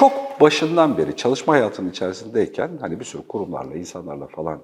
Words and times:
çok 0.00 0.40
başından 0.40 0.98
beri 0.98 1.16
çalışma 1.16 1.52
hayatının 1.52 1.90
içerisindeyken 1.90 2.70
hani 2.80 3.00
bir 3.00 3.04
sürü 3.04 3.22
kurumlarla, 3.28 3.74
insanlarla 3.74 4.26
falan 4.26 4.58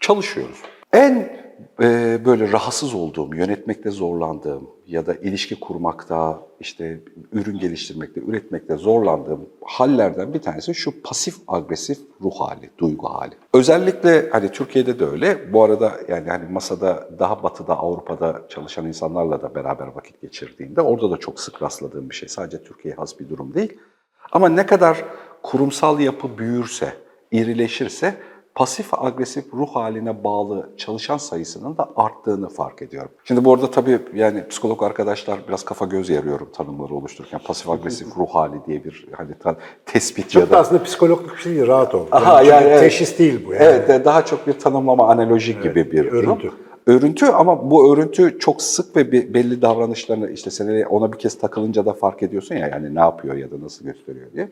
çalışıyoruz. 0.00 0.56
En 0.92 1.44
e, 1.82 2.18
böyle 2.24 2.52
rahatsız 2.52 2.94
olduğum, 2.94 3.34
yönetmekte 3.34 3.90
zorlandığım 3.90 4.70
ya 4.86 5.06
da 5.06 5.14
ilişki 5.14 5.60
kurmakta, 5.60 6.40
işte 6.60 7.00
ürün 7.32 7.58
geliştirmekte, 7.58 8.20
üretmekte 8.20 8.76
zorlandığım 8.76 9.48
hallerden 9.64 10.34
bir 10.34 10.42
tanesi 10.42 10.74
şu 10.74 11.02
pasif 11.02 11.36
agresif 11.48 11.98
ruh 12.22 12.34
hali, 12.40 12.70
duygu 12.78 13.08
hali. 13.08 13.34
Özellikle 13.54 14.30
hani 14.30 14.48
Türkiye'de 14.48 14.98
de 14.98 15.04
öyle. 15.04 15.52
Bu 15.52 15.62
arada 15.62 15.92
yani 16.08 16.28
hani 16.28 16.52
masada 16.52 17.08
daha 17.18 17.42
batıda, 17.42 17.78
Avrupa'da 17.78 18.42
çalışan 18.48 18.86
insanlarla 18.86 19.42
da 19.42 19.54
beraber 19.54 19.86
vakit 19.86 20.20
geçirdiğimde 20.22 20.80
orada 20.80 21.10
da 21.10 21.16
çok 21.16 21.40
sık 21.40 21.62
rastladığım 21.62 22.10
bir 22.10 22.14
şey. 22.14 22.28
Sadece 22.28 22.62
Türkiye'ye 22.62 22.96
has 22.96 23.20
bir 23.20 23.28
durum 23.28 23.54
değil. 23.54 23.78
Ama 24.32 24.48
ne 24.48 24.66
kadar 24.66 25.04
kurumsal 25.42 26.00
yapı 26.00 26.38
büyürse, 26.38 26.92
irileşirse 27.30 28.14
pasif 28.54 28.94
agresif 28.94 29.54
ruh 29.54 29.76
haline 29.76 30.24
bağlı 30.24 30.70
çalışan 30.76 31.16
sayısının 31.16 31.76
da 31.76 31.88
arttığını 31.96 32.48
fark 32.48 32.82
ediyorum. 32.82 33.10
Şimdi 33.24 33.44
bu 33.44 33.54
arada 33.54 33.70
tabii 33.70 33.98
yani 34.14 34.48
psikolog 34.48 34.82
arkadaşlar 34.82 35.38
biraz 35.48 35.64
kafa 35.64 35.84
göz 35.84 36.08
yarıyorum 36.10 36.48
tanımları 36.52 36.94
oluştururken. 36.94 37.40
Pasif 37.44 37.70
agresif 37.70 38.16
ruh 38.16 38.28
hali 38.34 38.64
diye 38.66 38.84
bir 38.84 39.08
hani 39.16 39.30
tespit 39.86 40.30
Çok 40.30 40.42
ya 40.42 40.48
da 40.48 40.52
da 40.52 40.58
aslında 40.58 40.82
psikolojik 40.82 41.32
bir 41.32 41.36
şey 41.36 41.66
rahat 41.66 41.94
ol. 41.94 42.06
Aha, 42.12 42.38
çünkü 42.38 42.50
yani 42.50 42.66
evet. 42.66 42.80
teşhis 42.80 43.18
değil 43.18 43.46
bu 43.46 43.52
yani. 43.52 43.64
Evet, 43.64 44.04
daha 44.04 44.24
çok 44.24 44.46
bir 44.46 44.52
tanımlama, 44.52 45.08
analoji 45.08 45.60
gibi 45.60 45.92
bir 45.92 46.12
durum. 46.12 46.38
Örüntü. 46.86 47.26
Ama 47.26 47.70
bu 47.70 47.94
örüntü 47.94 48.38
çok 48.38 48.62
sık 48.62 48.96
ve 48.96 49.12
be- 49.12 49.34
belli 49.34 49.62
davranışlarını 49.62 50.30
işte 50.30 50.50
seneye 50.50 50.86
ona 50.86 51.12
bir 51.12 51.18
kez 51.18 51.38
takılınca 51.38 51.86
da 51.86 51.92
fark 51.92 52.22
ediyorsun 52.22 52.54
ya 52.54 52.68
yani 52.68 52.94
ne 52.94 53.00
yapıyor 53.00 53.36
ya 53.36 53.50
da 53.50 53.60
nasıl 53.60 53.84
gösteriyor 53.84 54.26
diye. 54.34 54.48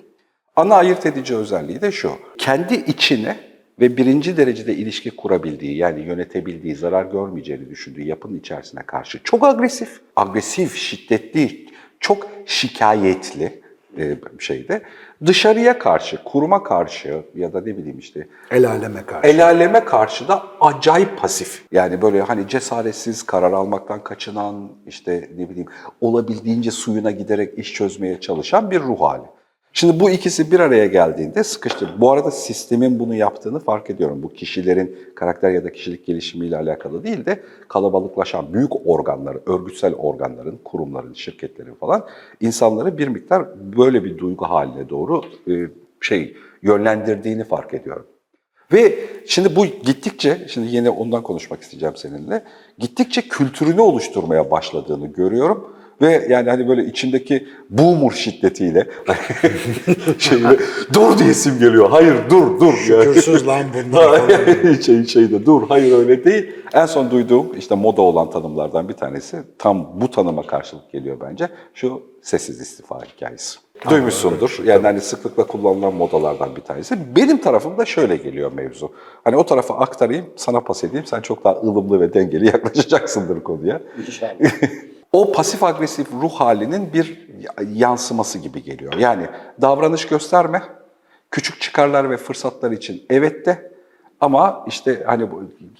Ana 0.56 0.74
ayırt 0.74 1.06
edici 1.06 1.36
özelliği 1.36 1.80
de 1.80 1.92
şu. 1.92 2.11
Kendi 2.39 2.74
içine 2.74 3.36
ve 3.80 3.97
birinci 3.97 4.36
derecede 4.36 4.74
ilişki 4.74 5.11
kurabildiği 5.11 5.77
yani 5.77 6.00
yönetebildiği, 6.00 6.74
zarar 6.74 7.05
görmeyeceğini 7.05 7.70
düşündüğü 7.70 8.02
yapının 8.02 8.39
içerisine 8.39 8.83
karşı 8.83 9.20
çok 9.24 9.44
agresif, 9.44 10.00
agresif, 10.17 10.77
şiddetli, 10.77 11.67
çok 12.00 12.28
şikayetli 12.46 13.62
e, 13.98 14.17
şeyde 14.39 14.83
dışarıya 15.27 15.78
karşı, 15.78 16.25
kuruma 16.25 16.62
karşı 16.62 17.23
ya 17.34 17.53
da 17.53 17.61
ne 17.61 17.77
bileyim 17.77 17.98
işte 17.98 18.28
El 18.51 18.70
aleme 18.70 19.06
karşı. 19.06 19.29
El 19.29 19.45
aleme 19.45 19.84
karşı 19.84 20.29
da 20.29 20.42
acayip 20.61 21.19
pasif. 21.19 21.64
Yani 21.73 22.03
böyle 22.03 22.23
hani 22.23 22.48
cesaretsiz, 22.48 23.23
karar 23.23 23.53
almaktan 23.53 24.05
kaçınan, 24.05 24.69
işte 24.87 25.31
ne 25.37 25.51
bileyim 25.51 25.69
olabildiğince 26.01 26.70
suyuna 26.70 27.11
giderek 27.11 27.59
iş 27.59 27.73
çözmeye 27.73 28.20
çalışan 28.20 28.70
bir 28.70 28.81
ruh 28.81 29.01
hali. 29.01 29.27
Şimdi 29.75 30.01
bu 30.01 30.11
ikisi 30.11 30.53
bir 30.53 30.61
araya 30.61 30.87
geldiğinde 30.87 31.45
sıkıştır. 31.45 31.91
Bu 31.98 32.11
arada 32.12 32.31
sistemin 32.31 32.98
bunu 32.98 33.15
yaptığını 33.15 33.59
fark 33.59 33.91
ediyorum. 33.91 34.23
Bu 34.23 34.29
kişilerin 34.29 34.97
karakter 35.14 35.51
ya 35.51 35.64
da 35.64 35.73
kişilik 35.73 36.06
gelişimiyle 36.06 36.56
alakalı 36.56 37.05
değil 37.05 37.27
de 37.27 37.42
kalabalıklaşan 37.69 38.55
büyük 38.55 38.87
organları, 38.87 39.41
örgütsel 39.47 39.95
organların, 39.95 40.59
kurumların, 40.64 41.12
şirketlerin 41.12 41.75
falan 41.75 42.06
insanları 42.41 42.98
bir 42.98 43.09
miktar 43.09 43.47
böyle 43.77 44.05
bir 44.05 44.19
duygu 44.19 44.45
haline 44.45 44.89
doğru 44.89 45.23
e, 45.48 45.53
şey 46.01 46.36
yönlendirdiğini 46.62 47.45
fark 47.45 47.75
ediyorum. 47.75 48.07
Ve 48.73 48.98
şimdi 49.27 49.57
bu 49.57 49.67
gittikçe, 49.67 50.47
şimdi 50.48 50.77
yine 50.77 50.91
ondan 50.91 51.23
konuşmak 51.23 51.62
isteyeceğim 51.62 51.97
seninle, 51.97 52.45
gittikçe 52.79 53.23
kültürünü 53.23 53.81
oluşturmaya 53.81 54.51
başladığını 54.51 55.07
görüyorum. 55.07 55.77
Ve 56.01 56.27
yani 56.31 56.51
hani 56.51 56.69
böyle 56.69 56.85
içindeki 56.85 57.48
boomer 57.71 58.11
şiddetiyle 58.11 58.87
şeyle, 60.19 60.48
dur 60.93 61.19
diyesim 61.19 61.58
geliyor. 61.58 61.91
Hayır 61.91 62.14
dur 62.30 62.61
dur. 62.61 62.75
Şükürsüz 62.75 63.47
lan 63.47 63.64
bunlar 63.92 64.20
şey, 64.83 65.07
şeyde 65.07 65.47
dur 65.47 65.63
hayır 65.69 65.98
öyle 65.98 66.25
değil. 66.25 66.52
En 66.73 66.86
son 66.86 67.11
duyduğum 67.11 67.58
işte 67.58 67.75
moda 67.75 68.02
olan 68.02 68.31
tanımlardan 68.31 68.89
bir 68.89 68.95
tanesi 68.95 69.42
tam 69.58 70.01
bu 70.01 70.11
tanıma 70.11 70.42
karşılık 70.42 70.92
geliyor 70.92 71.17
bence. 71.20 71.48
Şu 71.75 72.02
sessiz 72.23 72.61
istifa 72.61 73.01
hikayesi. 73.05 73.58
Duymuşsundur. 73.91 74.58
Yani 74.64 74.83
hani 74.83 75.01
sıklıkla 75.01 75.47
kullanılan 75.47 75.95
modalardan 75.95 76.57
bir 76.57 76.61
tanesi. 76.61 76.98
Benim 77.17 77.39
tarafımda 77.39 77.85
şöyle 77.85 78.17
geliyor 78.17 78.52
mevzu. 78.52 78.92
Hani 79.25 79.36
o 79.36 79.47
tarafa 79.47 79.75
aktarayım, 79.75 80.27
sana 80.36 80.61
pas 80.61 80.85
edeyim. 80.85 81.07
Sen 81.07 81.20
çok 81.20 81.45
daha 81.45 81.55
ılımlı 81.55 82.01
ve 82.01 82.14
dengeli 82.14 82.47
yaklaşacaksındır 82.55 83.42
konuya. 83.42 83.81
O 85.12 85.33
pasif 85.33 85.62
agresif 85.62 86.06
ruh 86.12 86.33
halinin 86.33 86.92
bir 86.92 87.28
yansıması 87.73 88.39
gibi 88.39 88.62
geliyor. 88.62 88.92
Yani 88.95 89.27
davranış 89.61 90.06
gösterme, 90.06 90.62
küçük 91.30 91.61
çıkarlar 91.61 92.11
ve 92.11 92.17
fırsatlar 92.17 92.70
için 92.70 93.02
evet 93.11 93.46
de 93.46 93.72
ama 94.20 94.64
işte 94.68 95.02
hani 95.06 95.28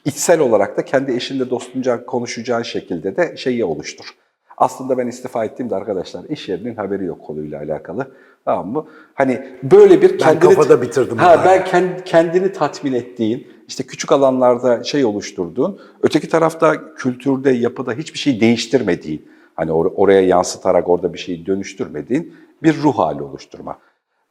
içsel 0.05 0.41
olarak 0.41 0.77
da 0.77 0.85
kendi 0.85 1.13
eşinle 1.13 1.51
dostunca 1.51 2.07
konuşacağın 2.07 2.63
şekilde 2.63 3.17
de 3.17 3.37
şeyi 3.37 3.65
oluştur. 3.65 4.15
Aslında 4.63 4.99
ben 4.99 5.07
istifa 5.07 5.45
ettiğimde 5.45 5.75
arkadaşlar 5.77 6.25
iş 6.25 6.49
yerinin 6.49 6.75
haberi 6.75 7.05
yok 7.05 7.23
konuyla 7.23 7.61
alakalı. 7.61 8.11
Tamam 8.45 8.69
mı? 8.69 8.87
Hani 9.15 9.47
böyle 9.63 10.03
bir 10.03 10.19
kendini... 10.19 10.55
kafada 10.55 10.83
bitirdim 10.83 11.19
Ha, 11.19 11.43
ben 11.45 11.63
kend- 11.63 12.05
kendini 12.05 12.53
tatmin 12.53 12.93
ettiğin, 12.93 13.47
işte 13.69 13.85
küçük 13.85 14.13
alanlarda 14.13 14.85
şey 14.85 15.05
oluşturduğun, 15.05 15.81
öteki 16.03 16.29
tarafta 16.29 16.95
kültürde, 16.95 17.51
yapıda 17.51 17.93
hiçbir 17.93 18.19
şey 18.19 18.41
değiştirmediğin, 18.41 19.29
hani 19.55 19.71
or- 19.71 19.95
oraya 19.95 20.21
yansıtarak 20.21 20.89
orada 20.89 21.13
bir 21.13 21.19
şeyi 21.19 21.47
dönüştürmediğin 21.47 22.35
bir 22.63 22.83
ruh 22.83 22.99
hali 22.99 23.23
oluşturma. 23.23 23.79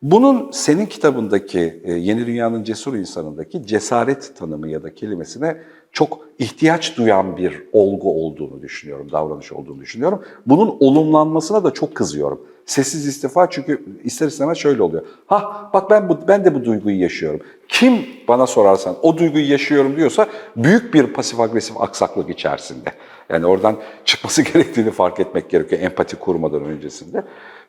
Bunun 0.01 0.51
senin 0.51 0.85
kitabındaki 0.85 1.81
e, 1.83 1.93
Yeni 1.93 2.27
Dünya'nın 2.27 2.63
Cesur 2.63 2.95
insanındaki 2.95 3.65
cesaret 3.65 4.35
tanımı 4.35 4.69
ya 4.69 4.83
da 4.83 4.93
kelimesine 4.95 5.57
çok 5.91 6.19
ihtiyaç 6.39 6.97
duyan 6.97 7.37
bir 7.37 7.63
olgu 7.73 8.25
olduğunu 8.25 8.61
düşünüyorum, 8.61 9.11
davranış 9.11 9.51
olduğunu 9.51 9.79
düşünüyorum. 9.81 10.21
Bunun 10.45 10.77
olumlanmasına 10.79 11.63
da 11.63 11.71
çok 11.71 11.95
kızıyorum. 11.95 12.41
Sessiz 12.65 13.07
istifa 13.07 13.49
çünkü 13.49 13.85
ister 14.03 14.27
istemez 14.27 14.57
şöyle 14.57 14.83
oluyor. 14.83 15.03
Ha 15.25 15.69
bak 15.73 15.89
ben 15.89 16.09
bu 16.09 16.17
ben 16.27 16.45
de 16.45 16.55
bu 16.55 16.65
duyguyu 16.65 17.01
yaşıyorum. 17.01 17.39
Kim 17.67 18.05
bana 18.27 18.47
sorarsan 18.47 18.95
o 19.01 19.17
duyguyu 19.17 19.51
yaşıyorum 19.51 19.97
diyorsa 19.97 20.27
büyük 20.55 20.93
bir 20.93 21.07
pasif 21.07 21.39
agresif 21.39 21.81
aksaklık 21.81 22.29
içerisinde. 22.29 22.89
Yani 23.29 23.45
oradan 23.45 23.75
çıkması 24.05 24.41
gerektiğini 24.53 24.91
fark 24.91 25.19
etmek 25.19 25.49
gerekiyor 25.49 25.81
empati 25.81 26.15
kurmadan 26.15 26.63
öncesinde. 26.63 27.23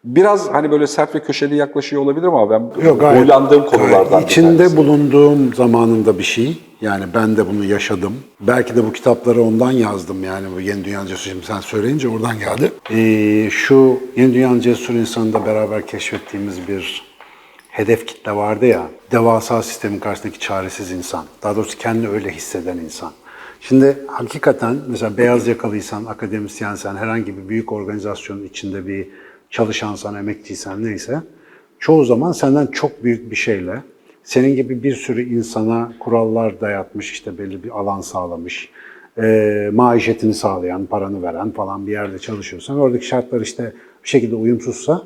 Biraz 0.04 0.48
hani 0.48 0.70
böyle 0.70 0.86
sert 0.86 1.14
ve 1.14 1.20
köşeli 1.20 1.56
yaklaşıyor 1.56 2.02
olabilir 2.02 2.26
ama 2.26 2.50
ben 2.50 2.84
Yok, 2.84 3.02
huylandığım 3.02 3.66
konulardan 3.66 4.22
içinde 4.22 4.76
bulunduğum 4.76 5.54
zamanında 5.54 6.18
bir 6.18 6.24
şey. 6.24 6.58
Yani 6.82 7.04
ben 7.14 7.36
de 7.36 7.48
bunu 7.48 7.64
yaşadım. 7.64 8.14
Belki 8.40 8.76
de 8.76 8.84
bu 8.84 8.92
kitapları 8.92 9.42
ondan 9.42 9.72
yazdım 9.72 10.24
yani 10.24 10.46
bu 10.56 10.60
Yeni 10.60 10.84
Dünya 10.84 11.06
Cesur. 11.06 11.42
Sen 11.42 11.60
söyleyince 11.60 12.08
oradan 12.08 12.38
geldi. 12.38 12.72
Ee, 12.90 13.50
şu 13.50 14.00
Yeni 14.16 14.34
Dünya 14.34 14.60
Cesur 14.60 14.94
insanında 14.94 15.46
beraber 15.46 15.86
keşfettiğimiz 15.86 16.68
bir 16.68 17.02
hedef 17.68 18.06
kitle 18.06 18.32
vardı 18.32 18.66
ya. 18.66 18.88
Devasa 19.12 19.62
sistemin 19.62 19.98
karşısındaki 19.98 20.38
çaresiz 20.38 20.90
insan. 20.90 21.24
Daha 21.42 21.56
doğrusu 21.56 21.78
kendini 21.78 22.08
öyle 22.08 22.30
hisseden 22.30 22.78
insan. 22.78 23.12
Şimdi 23.60 23.98
hakikaten 24.06 24.76
mesela 24.88 25.16
beyaz 25.16 25.46
yakalıysan, 25.46 26.04
akademisyensen, 26.04 26.96
herhangi 26.96 27.36
bir 27.36 27.48
büyük 27.48 27.72
organizasyonun 27.72 28.44
içinde 28.44 28.86
bir 28.86 29.08
çalışansan, 29.50 30.14
emekçiysen 30.14 30.84
neyse 30.84 31.20
çoğu 31.78 32.04
zaman 32.04 32.32
senden 32.32 32.66
çok 32.66 33.04
büyük 33.04 33.30
bir 33.30 33.36
şeyle 33.36 33.82
senin 34.24 34.56
gibi 34.56 34.82
bir 34.82 34.94
sürü 34.94 35.34
insana 35.34 35.92
kurallar 36.00 36.60
dayatmış, 36.60 37.12
işte 37.12 37.38
belli 37.38 37.64
bir 37.64 37.70
alan 37.70 38.00
sağlamış, 38.00 38.68
e, 39.22 39.70
maişetini 39.72 40.34
sağlayan, 40.34 40.86
paranı 40.86 41.22
veren 41.22 41.50
falan 41.50 41.86
bir 41.86 41.92
yerde 41.92 42.18
çalışıyorsan, 42.18 42.78
oradaki 42.78 43.06
şartlar 43.06 43.40
işte 43.40 43.72
bir 44.04 44.08
şekilde 44.08 44.34
uyumsuzsa, 44.34 45.02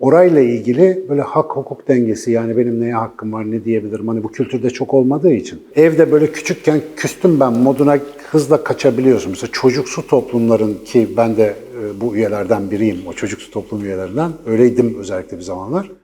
orayla 0.00 0.40
ilgili 0.40 1.04
böyle 1.08 1.22
hak 1.22 1.56
hukuk 1.56 1.88
dengesi 1.88 2.30
yani 2.30 2.56
benim 2.56 2.80
neye 2.80 2.94
hakkım 2.94 3.32
var 3.32 3.50
ne 3.50 3.64
diyebilirim 3.64 4.08
hani 4.08 4.22
bu 4.22 4.32
kültürde 4.32 4.70
çok 4.70 4.94
olmadığı 4.94 5.32
için. 5.32 5.62
Evde 5.76 6.12
böyle 6.12 6.32
küçükken 6.32 6.80
küstüm 6.96 7.40
ben 7.40 7.52
moduna 7.52 7.98
hızla 8.30 8.64
kaçabiliyorsun. 8.64 9.30
Mesela 9.30 9.50
çocuksu 9.52 10.06
toplumların 10.06 10.74
ki 10.84 11.08
ben 11.16 11.36
de 11.36 11.44
e, 11.44 12.00
bu 12.00 12.16
üyelerden 12.16 12.70
biriyim 12.70 12.98
o 13.06 13.12
çocuksu 13.12 13.50
toplum 13.50 13.84
üyelerinden 13.84 14.32
öyleydim 14.46 14.96
özellikle 14.98 15.36
bir 15.36 15.42
zamanlar. 15.42 16.01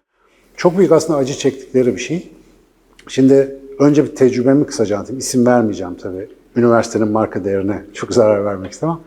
Çok 0.59 0.79
büyük 0.79 0.93
aslında 0.93 1.19
acı 1.19 1.35
çektikleri 1.35 1.95
bir 1.95 2.01
şey. 2.01 2.29
Şimdi 3.09 3.57
önce 3.79 4.05
bir 4.05 4.15
tecrübemi 4.15 4.67
kısaca 4.67 4.97
anlatayım. 4.97 5.19
İsim 5.19 5.47
vermeyeceğim 5.47 5.95
tabii. 5.95 6.29
Üniversitenin 6.57 7.09
marka 7.09 7.45
değerine 7.45 7.83
çok 7.95 8.13
zarar 8.13 8.45
vermek 8.45 8.73
istemem. 8.73 8.99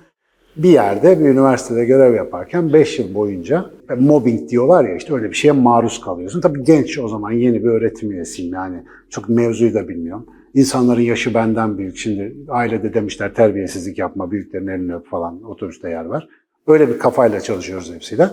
Bir 0.55 0.69
yerde 0.69 1.19
bir 1.19 1.25
üniversitede 1.25 1.85
görev 1.85 2.15
yaparken 2.15 2.73
5 2.73 2.99
yıl 2.99 3.13
boyunca 3.13 3.65
mobbing 3.99 4.49
diyorlar 4.49 4.83
ya 4.83 4.95
işte 4.95 5.13
öyle 5.13 5.29
bir 5.29 5.35
şeye 5.35 5.51
maruz 5.51 6.01
kalıyorsun. 6.01 6.41
Tabii 6.41 6.63
genç 6.63 6.99
o 6.99 7.07
zaman 7.07 7.31
yeni 7.31 7.63
bir 7.63 7.69
öğretim 7.69 8.11
üyesiyim 8.11 8.53
yani. 8.53 8.83
Çok 9.09 9.29
mevzuyu 9.29 9.73
da 9.73 9.87
bilmiyorum. 9.87 10.25
İnsanların 10.53 11.01
yaşı 11.01 11.33
benden 11.33 11.77
büyük. 11.77 11.97
Şimdi 11.97 12.35
ailede 12.49 12.93
demişler 12.93 13.33
terbiyesizlik 13.33 13.97
yapma, 13.97 14.31
büyüklerin 14.31 14.67
elini 14.67 14.95
öp 14.95 15.07
falan 15.07 15.43
otobüste 15.43 15.89
yer 15.89 16.05
var. 16.05 16.27
Öyle 16.67 16.89
bir 16.89 16.99
kafayla 16.99 17.39
çalışıyoruz 17.39 17.93
hepsiyle. 17.93 18.29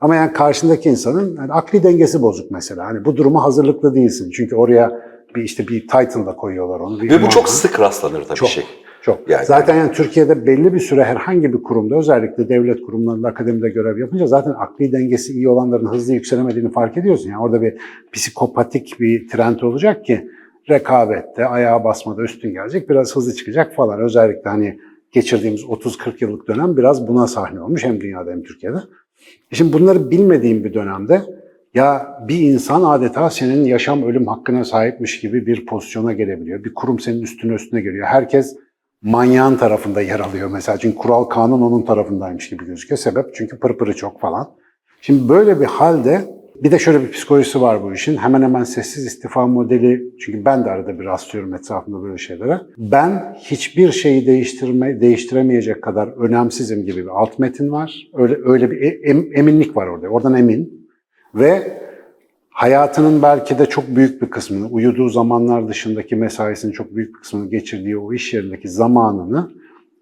Ama 0.00 0.14
yani 0.14 0.32
karşındaki 0.32 0.88
insanın 0.88 1.36
yani 1.36 1.52
akli 1.52 1.82
dengesi 1.82 2.22
bozuk 2.22 2.50
mesela. 2.50 2.86
Hani 2.86 3.04
bu 3.04 3.16
duruma 3.16 3.44
hazırlıklı 3.44 3.94
değilsin. 3.94 4.30
Çünkü 4.30 4.56
oraya 4.56 5.02
bir 5.36 5.42
işte 5.42 5.68
bir 5.68 5.80
title 5.80 6.26
da 6.26 6.36
koyuyorlar 6.36 6.80
onu. 6.80 7.00
Bir 7.00 7.10
Ve 7.10 7.22
bu 7.22 7.28
çok 7.28 7.48
sık 7.48 7.80
rastlanır 7.80 8.24
tabii 8.24 8.38
Çok. 8.38 8.48
şey. 8.48 8.64
Çok. 9.02 9.30
Yani- 9.30 9.46
zaten 9.46 9.76
yani 9.76 9.92
Türkiye'de 9.92 10.46
belli 10.46 10.74
bir 10.74 10.78
süre 10.80 11.04
herhangi 11.04 11.52
bir 11.52 11.62
kurumda 11.62 11.96
özellikle 11.96 12.48
devlet 12.48 12.82
kurumlarında 12.82 13.28
akademide 13.28 13.68
görev 13.68 13.98
yapınca 13.98 14.26
zaten 14.26 14.50
akli 14.50 14.92
dengesi 14.92 15.32
iyi 15.32 15.48
olanların 15.48 15.86
hızlı 15.86 16.12
yükselemediğini 16.12 16.72
fark 16.72 16.96
ediyorsun. 16.96 17.30
Yani 17.30 17.42
orada 17.42 17.62
bir 17.62 17.74
psikopatik 18.12 19.00
bir 19.00 19.28
trend 19.28 19.60
olacak 19.60 20.04
ki 20.04 20.30
rekabette, 20.70 21.46
ayağa 21.46 21.84
basmada 21.84 22.22
üstün 22.22 22.52
gelecek, 22.52 22.90
biraz 22.90 23.16
hızlı 23.16 23.34
çıkacak 23.34 23.74
falan. 23.74 24.00
Özellikle 24.00 24.50
hani 24.50 24.78
geçirdiğimiz 25.12 25.64
30-40 25.64 26.24
yıllık 26.24 26.48
dönem 26.48 26.76
biraz 26.76 27.08
buna 27.08 27.26
sahne 27.26 27.60
olmuş 27.60 27.84
hem 27.84 28.00
dünyada 28.00 28.30
hem 28.30 28.42
Türkiye'de. 28.42 28.78
Şimdi 29.52 29.72
bunları 29.72 30.10
bilmediğim 30.10 30.64
bir 30.64 30.74
dönemde 30.74 31.22
ya 31.74 32.18
bir 32.28 32.38
insan 32.38 32.82
adeta 32.82 33.30
senin 33.30 33.64
yaşam 33.64 34.02
ölüm 34.02 34.26
hakkına 34.26 34.64
sahipmiş 34.64 35.20
gibi 35.20 35.46
bir 35.46 35.66
pozisyona 35.66 36.12
gelebiliyor. 36.12 36.64
Bir 36.64 36.74
kurum 36.74 37.00
senin 37.00 37.22
üstüne 37.22 37.54
üstüne 37.54 37.80
geliyor. 37.80 38.06
Herkes 38.06 38.56
manyağın 39.02 39.56
tarafında 39.56 40.00
yer 40.00 40.20
alıyor 40.20 40.50
mesela. 40.52 40.78
Çünkü 40.78 40.96
kural 40.96 41.24
kanun 41.24 41.62
onun 41.62 41.82
tarafındaymış 41.82 42.50
gibi 42.50 42.66
gözüküyor. 42.66 42.98
Sebep 42.98 43.34
çünkü 43.34 43.58
pırpırı 43.58 43.96
çok 43.96 44.20
falan. 44.20 44.50
Şimdi 45.00 45.28
böyle 45.28 45.60
bir 45.60 45.66
halde 45.66 46.39
bir 46.62 46.70
de 46.70 46.78
şöyle 46.78 47.02
bir 47.02 47.10
psikolojisi 47.10 47.60
var 47.60 47.82
bu 47.82 47.92
işin. 47.92 48.16
Hemen 48.16 48.42
hemen 48.42 48.64
sessiz 48.64 49.06
istifa 49.06 49.46
modeli. 49.46 50.10
Çünkü 50.20 50.44
ben 50.44 50.64
de 50.64 50.70
arada 50.70 51.00
bir 51.00 51.04
rastlıyorum 51.04 51.54
etrafımda 51.54 52.02
böyle 52.02 52.18
şeylere. 52.18 52.60
Ben 52.78 53.36
hiçbir 53.38 53.92
şeyi 53.92 54.26
değiştirme, 54.26 55.00
değiştiremeyecek 55.00 55.82
kadar 55.82 56.08
önemsizim 56.08 56.84
gibi 56.86 57.02
bir 57.02 57.20
alt 57.20 57.38
metin 57.38 57.72
var. 57.72 58.08
Öyle 58.14 58.36
öyle 58.44 58.70
bir 58.70 58.80
e- 58.82 59.10
em- 59.10 59.36
eminlik 59.36 59.76
var 59.76 59.86
orada. 59.86 60.08
Oradan 60.08 60.34
emin. 60.34 60.90
Ve 61.34 61.62
hayatının 62.50 63.22
belki 63.22 63.58
de 63.58 63.66
çok 63.66 63.96
büyük 63.96 64.22
bir 64.22 64.30
kısmını, 64.30 64.66
uyuduğu 64.68 65.08
zamanlar 65.08 65.68
dışındaki 65.68 66.16
mesaisinin 66.16 66.72
çok 66.72 66.96
büyük 66.96 67.14
bir 67.14 67.20
kısmını 67.20 67.50
geçirdiği 67.50 67.98
o 67.98 68.12
iş 68.12 68.34
yerindeki 68.34 68.68
zamanını 68.68 69.50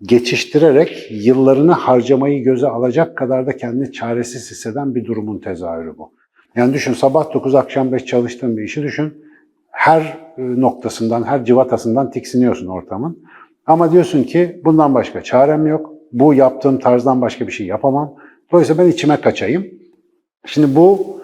geçiştirerek 0.03 1.09
yıllarını 1.11 1.73
harcamayı 1.73 2.45
göze 2.45 2.67
alacak 2.67 3.17
kadar 3.17 3.47
da 3.47 3.57
kendini 3.57 3.93
çaresiz 3.93 4.51
hisseden 4.51 4.95
bir 4.95 5.05
durumun 5.05 5.39
tezahürü 5.39 5.99
bu. 5.99 6.18
Yani 6.59 6.75
düşün 6.75 6.93
sabah 6.93 7.35
9 7.35 7.55
akşam 7.55 7.93
5 7.93 8.05
çalıştığın 8.05 8.57
bir 8.57 8.63
işi 8.63 8.83
düşün. 8.83 9.25
Her 9.71 10.01
e, 10.39 10.43
noktasından, 10.61 11.25
her 11.25 11.45
civatasından 11.45 12.11
tiksiniyorsun 12.11 12.67
ortamın. 12.67 13.19
Ama 13.67 13.93
diyorsun 13.93 14.25
ki 14.25 14.61
bundan 14.65 14.95
başka 14.95 15.23
çarem 15.23 15.67
yok. 15.67 15.93
Bu 16.13 16.35
yaptığım 16.35 16.79
tarzdan 16.79 17.21
başka 17.21 17.47
bir 17.47 17.53
şey 17.53 17.67
yapamam. 17.67 18.15
Dolayısıyla 18.53 18.85
ben 18.85 18.91
içime 18.91 19.21
kaçayım. 19.21 19.67
Şimdi 20.47 20.77
bu 20.77 21.18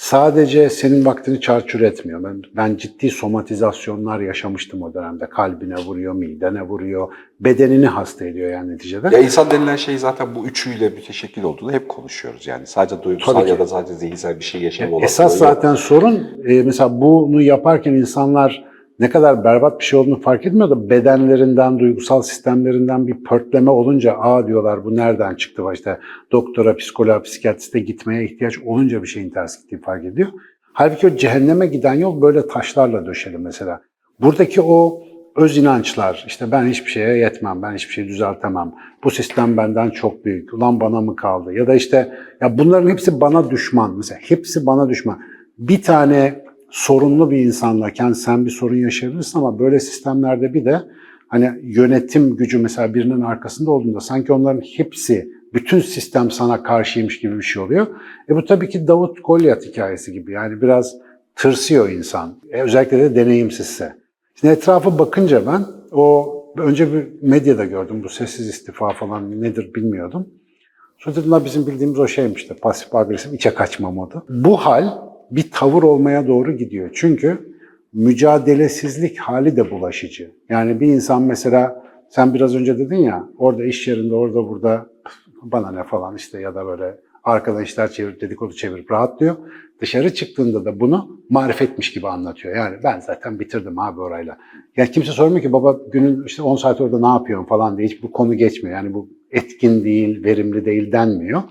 sadece 0.00 0.70
senin 0.70 1.04
vaktini 1.04 1.40
çarçur 1.40 1.80
etmiyor. 1.80 2.24
Ben, 2.24 2.42
ben 2.56 2.76
ciddi 2.76 3.10
somatizasyonlar 3.10 4.20
yaşamıştım 4.20 4.82
o 4.82 4.94
dönemde. 4.94 5.28
Kalbine 5.28 5.74
vuruyor, 5.74 6.14
midene 6.14 6.62
vuruyor, 6.62 7.08
bedenini 7.40 7.86
hasta 7.86 8.24
ediyor 8.24 8.52
yani 8.52 8.72
neticede. 8.72 9.08
Ya 9.12 9.18
insan 9.18 9.50
denilen 9.50 9.76
şey 9.76 9.98
zaten 9.98 10.34
bu 10.34 10.46
üçüyle 10.46 10.88
müteşekkil 10.88 11.42
olduğunu 11.42 11.72
hep 11.72 11.88
konuşuyoruz. 11.88 12.46
Yani 12.46 12.66
sadece 12.66 13.02
duygusal 13.02 13.48
ya 13.48 13.58
da 13.58 13.66
sadece 13.66 13.94
zihinsel 13.94 14.38
bir 14.38 14.44
şey 14.44 14.60
olasılığı 14.66 15.04
Esas 15.04 15.32
yok. 15.32 15.38
zaten 15.38 15.74
sorun 15.74 16.28
e, 16.46 16.62
mesela 16.62 17.00
bunu 17.00 17.42
yaparken 17.42 17.92
insanlar 17.92 18.69
ne 19.00 19.10
kadar 19.10 19.44
berbat 19.44 19.80
bir 19.80 19.84
şey 19.84 19.98
olduğunu 19.98 20.20
fark 20.20 20.46
etmiyor 20.46 20.70
da 20.70 20.90
bedenlerinden, 20.90 21.78
duygusal 21.78 22.22
sistemlerinden 22.22 23.06
bir 23.06 23.24
pörtleme 23.24 23.70
olunca 23.70 24.12
aa 24.18 24.46
diyorlar 24.46 24.84
bu 24.84 24.96
nereden 24.96 25.34
çıktı 25.34 25.62
işte 25.74 25.98
doktora, 26.32 26.76
psikoloğa, 26.76 27.22
psikiyatriste 27.22 27.80
gitmeye 27.80 28.24
ihtiyaç 28.24 28.58
olunca 28.58 29.02
bir 29.02 29.08
şeyin 29.08 29.30
ters 29.30 29.62
gittiği 29.62 29.80
fark 29.80 30.04
ediyor. 30.04 30.28
Halbuki 30.72 31.06
o 31.06 31.16
cehenneme 31.16 31.66
giden 31.66 31.94
yol 31.94 32.22
böyle 32.22 32.46
taşlarla 32.46 33.06
döşeli 33.06 33.38
mesela. 33.38 33.80
Buradaki 34.20 34.60
o 34.60 35.02
öz 35.36 35.58
inançlar, 35.58 36.24
işte 36.28 36.52
ben 36.52 36.66
hiçbir 36.66 36.90
şeye 36.90 37.16
yetmem, 37.16 37.62
ben 37.62 37.74
hiçbir 37.74 37.92
şey 37.92 38.08
düzeltemem, 38.08 38.72
bu 39.04 39.10
sistem 39.10 39.56
benden 39.56 39.90
çok 39.90 40.24
büyük, 40.24 40.54
ulan 40.54 40.80
bana 40.80 41.00
mı 41.00 41.16
kaldı? 41.16 41.52
Ya 41.52 41.66
da 41.66 41.74
işte 41.74 42.12
ya 42.40 42.58
bunların 42.58 42.90
hepsi 42.90 43.20
bana 43.20 43.50
düşman 43.50 43.96
mesela, 43.96 44.20
hepsi 44.22 44.66
bana 44.66 44.88
düşman. 44.88 45.20
Bir 45.58 45.82
tane 45.82 46.44
sorunlu 46.70 47.30
bir 47.30 47.38
insanla 47.38 48.14
sen 48.14 48.46
bir 48.46 48.50
sorun 48.50 48.76
yaşayabilirsin 48.76 49.38
ama 49.38 49.58
böyle 49.58 49.80
sistemlerde 49.80 50.54
bir 50.54 50.64
de 50.64 50.82
hani 51.28 51.50
yönetim 51.62 52.36
gücü 52.36 52.58
mesela 52.58 52.94
birinin 52.94 53.20
arkasında 53.20 53.70
olduğunda 53.70 54.00
sanki 54.00 54.32
onların 54.32 54.62
hepsi, 54.76 55.30
bütün 55.54 55.80
sistem 55.80 56.30
sana 56.30 56.62
karşıymış 56.62 57.20
gibi 57.20 57.38
bir 57.38 57.42
şey 57.42 57.62
oluyor. 57.62 57.86
E 58.28 58.36
bu 58.36 58.44
tabii 58.44 58.68
ki 58.68 58.88
Davut 58.88 59.18
Golyat 59.24 59.66
hikayesi 59.66 60.12
gibi 60.12 60.32
yani 60.32 60.62
biraz 60.62 60.96
tırsıyor 61.36 61.90
insan. 61.90 62.34
E 62.50 62.62
özellikle 62.62 62.98
de 62.98 63.14
deneyimsizse. 63.14 63.96
Şimdi 64.34 64.54
etrafa 64.54 64.98
bakınca 64.98 65.46
ben 65.46 65.64
o 65.92 66.36
önce 66.58 66.92
bir 66.92 67.06
medyada 67.22 67.64
gördüm 67.64 68.02
bu 68.04 68.08
sessiz 68.08 68.48
istifa 68.48 68.92
falan 68.92 69.42
nedir 69.42 69.74
bilmiyordum. 69.74 70.28
Sonra 70.98 71.16
dedim 71.16 71.30
"La 71.30 71.44
bizim 71.44 71.66
bildiğimiz 71.66 71.98
o 71.98 72.06
şeymiş 72.06 72.50
de 72.50 72.54
pasif 72.54 72.94
agresif 72.94 73.34
içe 73.34 73.54
kaçma 73.54 73.90
modu. 73.90 74.24
Bu 74.28 74.56
hal 74.56 75.09
bir 75.30 75.50
tavır 75.50 75.82
olmaya 75.82 76.26
doğru 76.26 76.56
gidiyor. 76.56 76.90
Çünkü 76.94 77.54
mücadelesizlik 77.92 79.18
hali 79.18 79.56
de 79.56 79.70
bulaşıcı. 79.70 80.30
Yani 80.48 80.80
bir 80.80 80.86
insan 80.86 81.22
mesela 81.22 81.84
sen 82.08 82.34
biraz 82.34 82.54
önce 82.54 82.78
dedin 82.78 82.96
ya 82.96 83.28
orada 83.38 83.64
iş 83.64 83.88
yerinde 83.88 84.14
orada 84.14 84.48
burada 84.48 84.86
bana 85.42 85.72
ne 85.72 85.84
falan 85.84 86.16
işte 86.16 86.40
ya 86.40 86.54
da 86.54 86.66
böyle 86.66 86.96
arkadan 87.24 87.62
işler 87.62 87.90
çevirip 87.90 88.20
dedikodu 88.20 88.52
çevirip 88.54 88.90
rahatlıyor. 88.90 89.36
Dışarı 89.80 90.14
çıktığında 90.14 90.64
da 90.64 90.80
bunu 90.80 91.20
marifetmiş 91.30 91.92
gibi 91.92 92.08
anlatıyor. 92.08 92.56
Yani 92.56 92.76
ben 92.84 93.00
zaten 93.00 93.40
bitirdim 93.40 93.78
abi 93.78 94.00
orayla. 94.00 94.38
Yani 94.76 94.90
kimse 94.90 95.12
sormuyor 95.12 95.42
ki 95.42 95.52
baba 95.52 95.80
günün 95.92 96.24
işte 96.24 96.42
10 96.42 96.56
saat 96.56 96.80
orada 96.80 97.00
ne 97.00 97.06
yapıyorsun 97.06 97.48
falan 97.48 97.78
diye 97.78 97.88
hiç 97.88 98.02
bu 98.02 98.12
konu 98.12 98.34
geçmiyor. 98.34 98.76
Yani 98.76 98.94
bu 98.94 99.08
etkin 99.30 99.84
değil, 99.84 100.24
verimli 100.24 100.64
değil 100.64 100.92
denmiyor. 100.92 101.42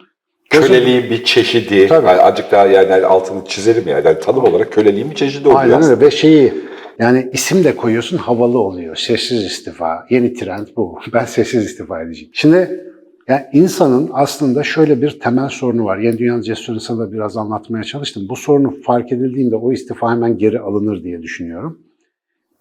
Köleliğin 0.50 1.10
bir 1.10 1.24
çeşidi, 1.24 1.88
Tabii. 1.88 2.08
yani 2.08 2.22
azıcık 2.22 2.52
daha 2.52 2.66
yani 2.66 3.06
altını 3.06 3.46
çizelim 3.46 3.88
yani, 3.88 4.08
yani 4.08 4.20
tanım 4.20 4.44
olarak 4.44 4.72
köleliğin 4.72 5.12
bir 5.12 5.16
çeşidi 5.16 5.48
oluyor 5.48 5.62
Aynen 5.62 5.74
aslında. 5.74 5.96
öyle 5.96 6.06
ve 6.06 6.12
şeyi 6.12 6.54
yani 7.00 7.30
isim 7.34 7.64
de 7.64 7.76
koyuyorsun 7.76 8.18
havalı 8.18 8.60
oluyor. 8.60 8.96
Sessiz 8.96 9.46
istifa. 9.46 10.06
Yeni 10.10 10.34
trend 10.34 10.68
bu. 10.76 11.00
Ben 11.14 11.26
sessiz 11.26 11.66
istifa 11.66 12.02
edeceğim. 12.02 12.32
Şimdi 12.34 12.86
yani 13.28 13.46
insanın 13.54 14.10
aslında 14.14 14.64
şöyle 14.64 15.02
bir 15.02 15.20
temel 15.20 15.50
sorunu 15.50 15.86
var. 15.86 15.98
Yeni 15.98 16.18
Dünya 16.18 16.42
Cesur'un 16.42 17.00
da 17.00 17.12
biraz 17.12 17.38
anlatmaya 17.38 17.84
çalıştım. 17.84 18.28
Bu 18.30 18.36
sorunu 18.36 18.82
fark 18.86 19.12
edildiğinde 19.12 19.56
o 19.56 19.72
istifa 19.72 20.12
hemen 20.12 20.38
geri 20.38 20.60
alınır 20.60 21.04
diye 21.04 21.22
düşünüyorum. 21.22 21.80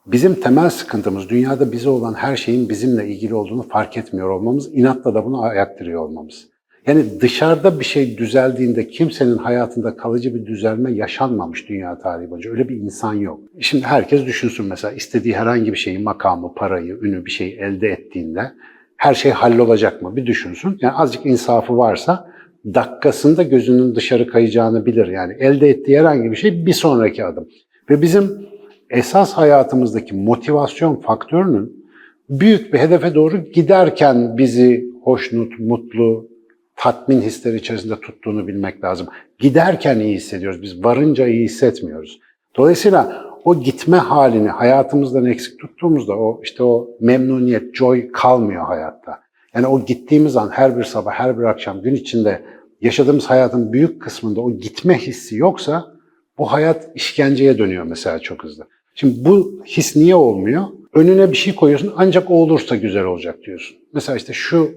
Bizim 0.07 0.35
temel 0.35 0.71
sıkıntımız 0.71 1.29
dünyada 1.29 1.73
bize 1.73 1.89
olan 1.89 2.15
her 2.15 2.37
şeyin 2.37 2.69
bizimle 2.69 3.09
ilgili 3.09 3.35
olduğunu 3.35 3.62
fark 3.62 3.97
etmiyor 3.97 4.31
olmamız, 4.31 4.75
inatla 4.75 5.15
da 5.15 5.25
bunu 5.25 5.43
ayaktırıyor 5.43 6.03
olmamız. 6.03 6.49
Yani 6.88 7.21
dışarıda 7.21 7.80
bir 7.80 7.85
şey 7.85 8.18
düzeldiğinde 8.18 8.88
kimsenin 8.88 9.37
hayatında 9.37 9.97
kalıcı 9.97 10.35
bir 10.35 10.47
düzelme 10.47 10.92
yaşanmamış 10.92 11.68
dünya 11.68 11.99
tarihi 11.99 12.30
boyunca. 12.30 12.50
Öyle 12.50 12.68
bir 12.68 12.76
insan 12.76 13.14
yok. 13.14 13.40
Şimdi 13.61 13.85
herkes 13.85 14.26
düşünsün 14.26 14.66
mesela 14.66 14.92
istediği 14.92 15.37
herhangi 15.37 15.73
bir 15.73 15.78
şeyi, 15.78 15.99
makamı, 15.99 16.54
parayı, 16.54 16.99
ünü 17.02 17.25
bir 17.25 17.30
şey 17.30 17.59
elde 17.61 17.88
ettiğinde 17.88 18.52
her 18.97 19.14
şey 19.14 19.33
hallolacak 19.33 20.02
mı? 20.02 20.16
Bir 20.16 20.26
düşünsün. 20.26 20.78
Yani 20.80 20.95
azıcık 20.95 21.26
insafı 21.26 21.78
varsa 21.78 22.30
dakikasında 22.75 23.42
gözünün 23.42 23.95
dışarı 23.95 24.26
kayacağını 24.26 24.87
bilir. 24.87 25.07
Yani 25.07 25.37
elde 25.38 25.68
ettiği 25.68 25.99
herhangi 25.99 26.30
bir 26.30 26.37
şey 26.37 26.66
bir 26.66 26.73
sonraki 26.73 27.25
adım. 27.25 27.49
Ve 27.90 28.02
bizim 28.02 28.49
esas 28.90 29.33
hayatımızdaki 29.33 30.14
motivasyon 30.14 30.97
faktörünün 30.97 31.87
büyük 32.30 32.73
bir 32.73 32.78
hedefe 32.78 33.14
doğru 33.14 33.37
giderken 33.37 34.38
bizi 34.38 34.88
hoşnut, 35.02 35.59
mutlu, 35.59 36.38
tatmin 36.79 37.21
hisleri 37.21 37.57
içerisinde 37.57 38.01
tuttuğunu 38.01 38.47
bilmek 38.47 38.85
lazım. 38.85 39.07
Giderken 39.39 40.01
iyi 40.01 40.15
hissediyoruz. 40.15 40.63
Biz 40.63 40.85
varınca 40.85 41.27
iyi 41.27 41.45
hissetmiyoruz. 41.45 42.21
Dolayısıyla 42.57 43.29
o 43.45 43.61
gitme 43.61 43.97
halini 43.97 44.49
hayatımızdan 44.49 45.25
eksik 45.25 45.61
tuttuğumuzda 45.61 46.13
o 46.13 46.41
işte 46.43 46.63
o 46.63 46.91
memnuniyet, 47.01 47.75
joy 47.75 48.13
kalmıyor 48.13 48.67
hayatta. 48.67 49.21
Yani 49.55 49.67
o 49.67 49.85
gittiğimiz 49.85 50.37
an 50.37 50.51
her 50.51 50.79
bir 50.79 50.85
sabah, 50.85 51.13
her 51.13 51.39
bir 51.39 51.45
akşam 51.45 51.83
gün 51.83 51.95
içinde 51.95 52.43
yaşadığımız 52.81 53.27
hayatın 53.27 53.73
büyük 53.73 54.03
kısmında 54.03 54.41
o 54.41 54.51
gitme 54.53 54.99
hissi 54.99 55.37
yoksa 55.37 55.93
bu 56.39 56.53
hayat 56.53 56.91
işkenceye 56.95 57.59
dönüyor 57.59 57.85
mesela 57.85 58.19
çok 58.19 58.45
hızlı. 58.45 58.67
Şimdi 58.95 59.25
bu 59.25 59.63
his 59.67 59.97
niye 59.97 60.15
olmuyor? 60.15 60.65
Önüne 60.95 61.31
bir 61.31 61.37
şey 61.37 61.55
koyuyorsun 61.55 61.93
ancak 61.97 62.31
o 62.31 62.35
olursa 62.35 62.77
güzel 62.77 63.05
olacak 63.05 63.39
diyorsun. 63.47 63.77
Mesela 63.95 64.17
işte 64.17 64.33
şu 64.33 64.71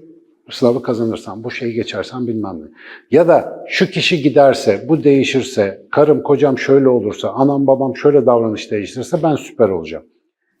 sınavı 0.50 0.82
kazanırsam, 0.82 1.44
bu 1.44 1.50
şeyi 1.50 1.74
geçersem 1.74 2.26
bilmem 2.26 2.60
ne. 2.60 2.66
Ya 3.10 3.28
da 3.28 3.64
şu 3.68 3.86
kişi 3.86 4.22
giderse, 4.22 4.84
bu 4.88 5.04
değişirse, 5.04 5.82
karım 5.90 6.22
kocam 6.22 6.58
şöyle 6.58 6.88
olursa, 6.88 7.28
anam 7.28 7.66
babam 7.66 7.96
şöyle 7.96 8.26
davranış 8.26 8.70
değiştirirse 8.70 9.22
ben 9.22 9.36
süper 9.36 9.68
olacağım. 9.68 10.04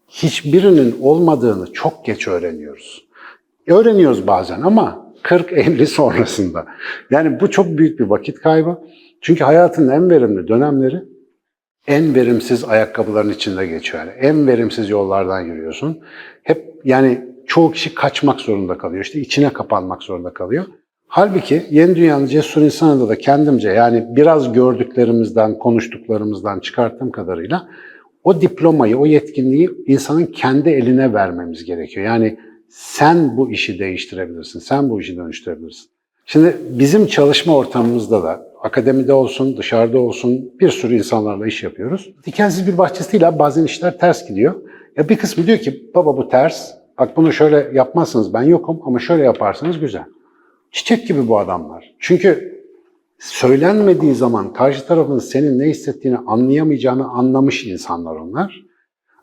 Hiçbirinin 0.08 0.96
olmadığını 1.00 1.72
çok 1.72 2.04
geç 2.04 2.28
öğreniyoruz. 2.28 3.04
Öğreniyoruz 3.66 4.26
bazen 4.26 4.60
ama 4.60 5.12
40-50 5.22 5.86
sonrasında. 5.86 6.66
Yani 7.10 7.40
bu 7.40 7.50
çok 7.50 7.66
büyük 7.66 8.00
bir 8.00 8.04
vakit 8.04 8.40
kaybı. 8.40 8.78
Çünkü 9.20 9.44
hayatın 9.44 9.88
en 9.88 10.10
verimli 10.10 10.48
dönemleri 10.48 11.02
en 11.86 12.14
verimsiz 12.14 12.64
ayakkabıların 12.64 13.30
içinde 13.30 13.66
geçiyor. 13.66 14.04
Yani 14.04 14.12
en 14.20 14.46
verimsiz 14.46 14.90
yollardan 14.90 15.40
yürüyorsun. 15.40 16.00
Hep 16.42 16.74
yani 16.84 17.31
çoğu 17.46 17.72
kişi 17.72 17.94
kaçmak 17.94 18.40
zorunda 18.40 18.78
kalıyor. 18.78 19.04
İşte 19.04 19.20
içine 19.20 19.52
kapanmak 19.52 20.02
zorunda 20.02 20.34
kalıyor. 20.34 20.64
Halbuki 21.06 21.62
yeni 21.70 21.96
dünyanın 21.96 22.26
cesur 22.26 22.62
insanında 22.62 23.08
da 23.08 23.18
kendimce 23.18 23.68
yani 23.68 24.06
biraz 24.16 24.52
gördüklerimizden, 24.52 25.58
konuştuklarımızdan 25.58 26.60
çıkarttığım 26.60 27.10
kadarıyla 27.10 27.68
o 28.24 28.40
diplomayı, 28.40 28.96
o 28.96 29.06
yetkinliği 29.06 29.70
insanın 29.86 30.26
kendi 30.26 30.70
eline 30.70 31.12
vermemiz 31.12 31.64
gerekiyor. 31.64 32.06
Yani 32.06 32.38
sen 32.68 33.36
bu 33.36 33.50
işi 33.50 33.78
değiştirebilirsin, 33.78 34.60
sen 34.60 34.90
bu 34.90 35.00
işi 35.00 35.16
dönüştürebilirsin. 35.16 35.90
Şimdi 36.26 36.56
bizim 36.70 37.06
çalışma 37.06 37.56
ortamımızda 37.56 38.22
da 38.22 38.46
akademide 38.62 39.12
olsun, 39.12 39.56
dışarıda 39.56 39.98
olsun 39.98 40.50
bir 40.60 40.70
sürü 40.70 40.94
insanlarla 40.94 41.46
iş 41.46 41.62
yapıyoruz. 41.62 42.14
Dikensiz 42.26 42.66
bir 42.66 42.78
bahçesi 42.78 43.12
değil 43.12 43.28
abi 43.28 43.38
bazen 43.38 43.64
işler 43.64 43.98
ters 43.98 44.28
gidiyor. 44.28 44.54
Ya 44.96 45.08
bir 45.08 45.16
kısmı 45.16 45.46
diyor 45.46 45.58
ki 45.58 45.90
baba 45.94 46.16
bu 46.16 46.28
ters, 46.28 46.70
bak 47.02 47.16
bunu 47.16 47.32
şöyle 47.32 47.70
yapmazsınız 47.72 48.34
ben 48.34 48.42
yokum 48.42 48.80
ama 48.84 48.98
şöyle 48.98 49.24
yaparsanız 49.24 49.80
güzel. 49.80 50.04
Çiçek 50.70 51.08
gibi 51.08 51.28
bu 51.28 51.38
adamlar. 51.38 51.94
Çünkü 51.98 52.62
söylenmediği 53.18 54.14
zaman 54.14 54.52
karşı 54.52 54.86
tarafın 54.86 55.18
senin 55.18 55.58
ne 55.58 55.64
hissettiğini 55.64 56.18
anlayamayacağını 56.18 57.08
anlamış 57.08 57.66
insanlar 57.66 58.16
onlar. 58.16 58.62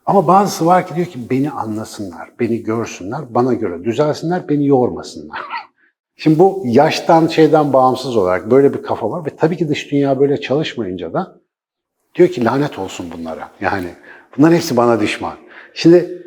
Ama 0.06 0.28
bazısı 0.28 0.66
var 0.66 0.88
ki 0.88 0.96
diyor 0.96 1.08
ki 1.08 1.20
beni 1.30 1.52
anlasınlar, 1.52 2.32
beni 2.40 2.64
görsünler, 2.64 3.20
bana 3.30 3.54
göre 3.54 3.84
düzelsinler, 3.84 4.50
beni 4.50 4.68
yormasınlar. 4.68 5.40
Şimdi 6.16 6.40
bu 6.40 6.64
yaştan 6.66 7.28
şeyden 7.28 7.74
bağımsız 7.74 8.18
olarak 8.18 8.52
böyle 8.52 8.74
bir 8.74 8.84
kafa 8.84 9.12
var 9.12 9.26
ve 9.26 9.30
tabii 9.30 9.58
ki 9.58 9.70
dış 9.70 9.92
dünya 9.92 10.20
böyle 10.20 10.42
çalışmayınca 10.42 11.14
da 11.14 11.40
diyor 12.16 12.30
ki 12.30 12.46
lanet 12.46 12.80
olsun 12.80 13.06
bunlara. 13.18 13.50
Yani 13.62 13.88
bunların 14.38 14.56
hepsi 14.56 14.78
bana 14.78 15.00
düşman. 15.00 15.34
Şimdi 15.74 16.20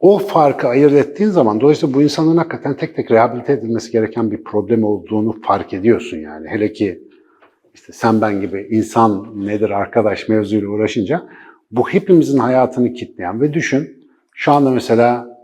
o 0.00 0.18
farkı 0.18 0.68
ayırt 0.68 0.92
ettiğin 0.92 1.30
zaman 1.30 1.60
dolayısıyla 1.60 1.94
bu 1.94 2.02
insanların 2.02 2.36
hakikaten 2.36 2.76
tek 2.76 2.96
tek 2.96 3.10
rehabilite 3.10 3.52
edilmesi 3.52 3.92
gereken 3.92 4.30
bir 4.30 4.44
problem 4.44 4.84
olduğunu 4.84 5.36
fark 5.42 5.74
ediyorsun 5.74 6.18
yani. 6.18 6.48
Hele 6.48 6.72
ki 6.72 7.02
işte 7.74 7.92
sen 7.92 8.20
ben 8.20 8.40
gibi 8.40 8.68
insan 8.70 9.32
nedir 9.46 9.70
arkadaş 9.70 10.28
mevzuyla 10.28 10.68
uğraşınca 10.68 11.22
bu 11.70 11.88
hepimizin 11.88 12.38
hayatını 12.38 12.92
kitleyen 12.92 13.40
ve 13.40 13.52
düşün 13.52 14.08
şu 14.34 14.52
anda 14.52 14.70
mesela 14.70 15.38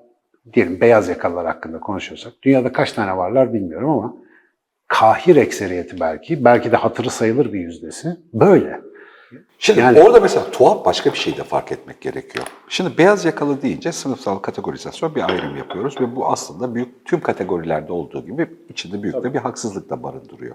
diyelim 0.53 0.81
beyaz 0.81 1.09
yakalılar 1.09 1.47
hakkında 1.47 1.81
konuşuyorsak 1.81 2.33
dünyada 2.43 2.73
kaç 2.73 2.93
tane 2.93 3.17
varlar 3.17 3.53
bilmiyorum 3.53 3.91
ama 3.91 4.17
kahir 4.89 5.37
ekseriyeti 5.37 6.01
belki, 6.01 6.45
belki 6.45 6.73
de 6.73 6.77
hatırı 6.77 7.11
sayılır 7.11 7.53
bir 7.53 7.61
yüzdesi 7.61 8.17
böyle. 8.35 8.81
Şimdi 9.59 9.81
Yani- 9.81 10.01
orada 10.01 10.21
mesela 10.21 10.51
tuhaf 10.51 10.85
başka 10.85 11.13
bir 11.13 11.19
şey 11.19 11.37
de 11.37 11.45
fark 11.45 11.73
etmek 11.73 12.01
gerekiyor. 12.01 12.47
Şimdi 12.69 12.99
beyaz 12.99 13.25
yakalı 13.25 13.63
deyince 13.63 13.93
sınıfsal 13.93 14.39
kategorizasyon 14.39 15.15
bir 15.15 15.31
ayrım 15.31 15.57
yapıyoruz 15.57 16.01
ve 16.01 16.17
bu 16.17 16.27
aslında 16.27 16.75
büyük 16.75 17.05
tüm 17.05 17.21
kategorilerde 17.21 17.93
olduğu 17.93 18.27
gibi 18.27 18.51
içinde 18.69 19.03
büyük 19.03 19.23
de 19.25 19.35
bir 19.35 19.39
haksızlık 19.39 19.91
da 19.91 20.03
barındırıyor. 20.03 20.55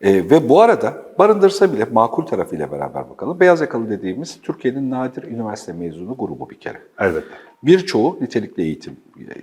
Ee, 0.00 0.14
ve 0.30 0.48
bu 0.48 0.60
arada 0.60 1.02
barındırsa 1.18 1.72
bile 1.72 1.84
makul 1.84 2.26
tarafıyla 2.26 2.72
beraber 2.72 3.10
bakalım. 3.10 3.40
Beyaz 3.40 3.60
yakalı 3.60 3.90
dediğimiz 3.90 4.40
Türkiye'nin 4.42 4.90
nadir 4.90 5.22
üniversite 5.22 5.72
mezunu 5.72 6.16
grubu 6.18 6.50
bir 6.50 6.60
kere. 6.60 6.78
Elbette. 6.98 7.34
Birçoğu 7.62 8.18
nitelikli 8.20 8.62
eğitim 8.62 8.96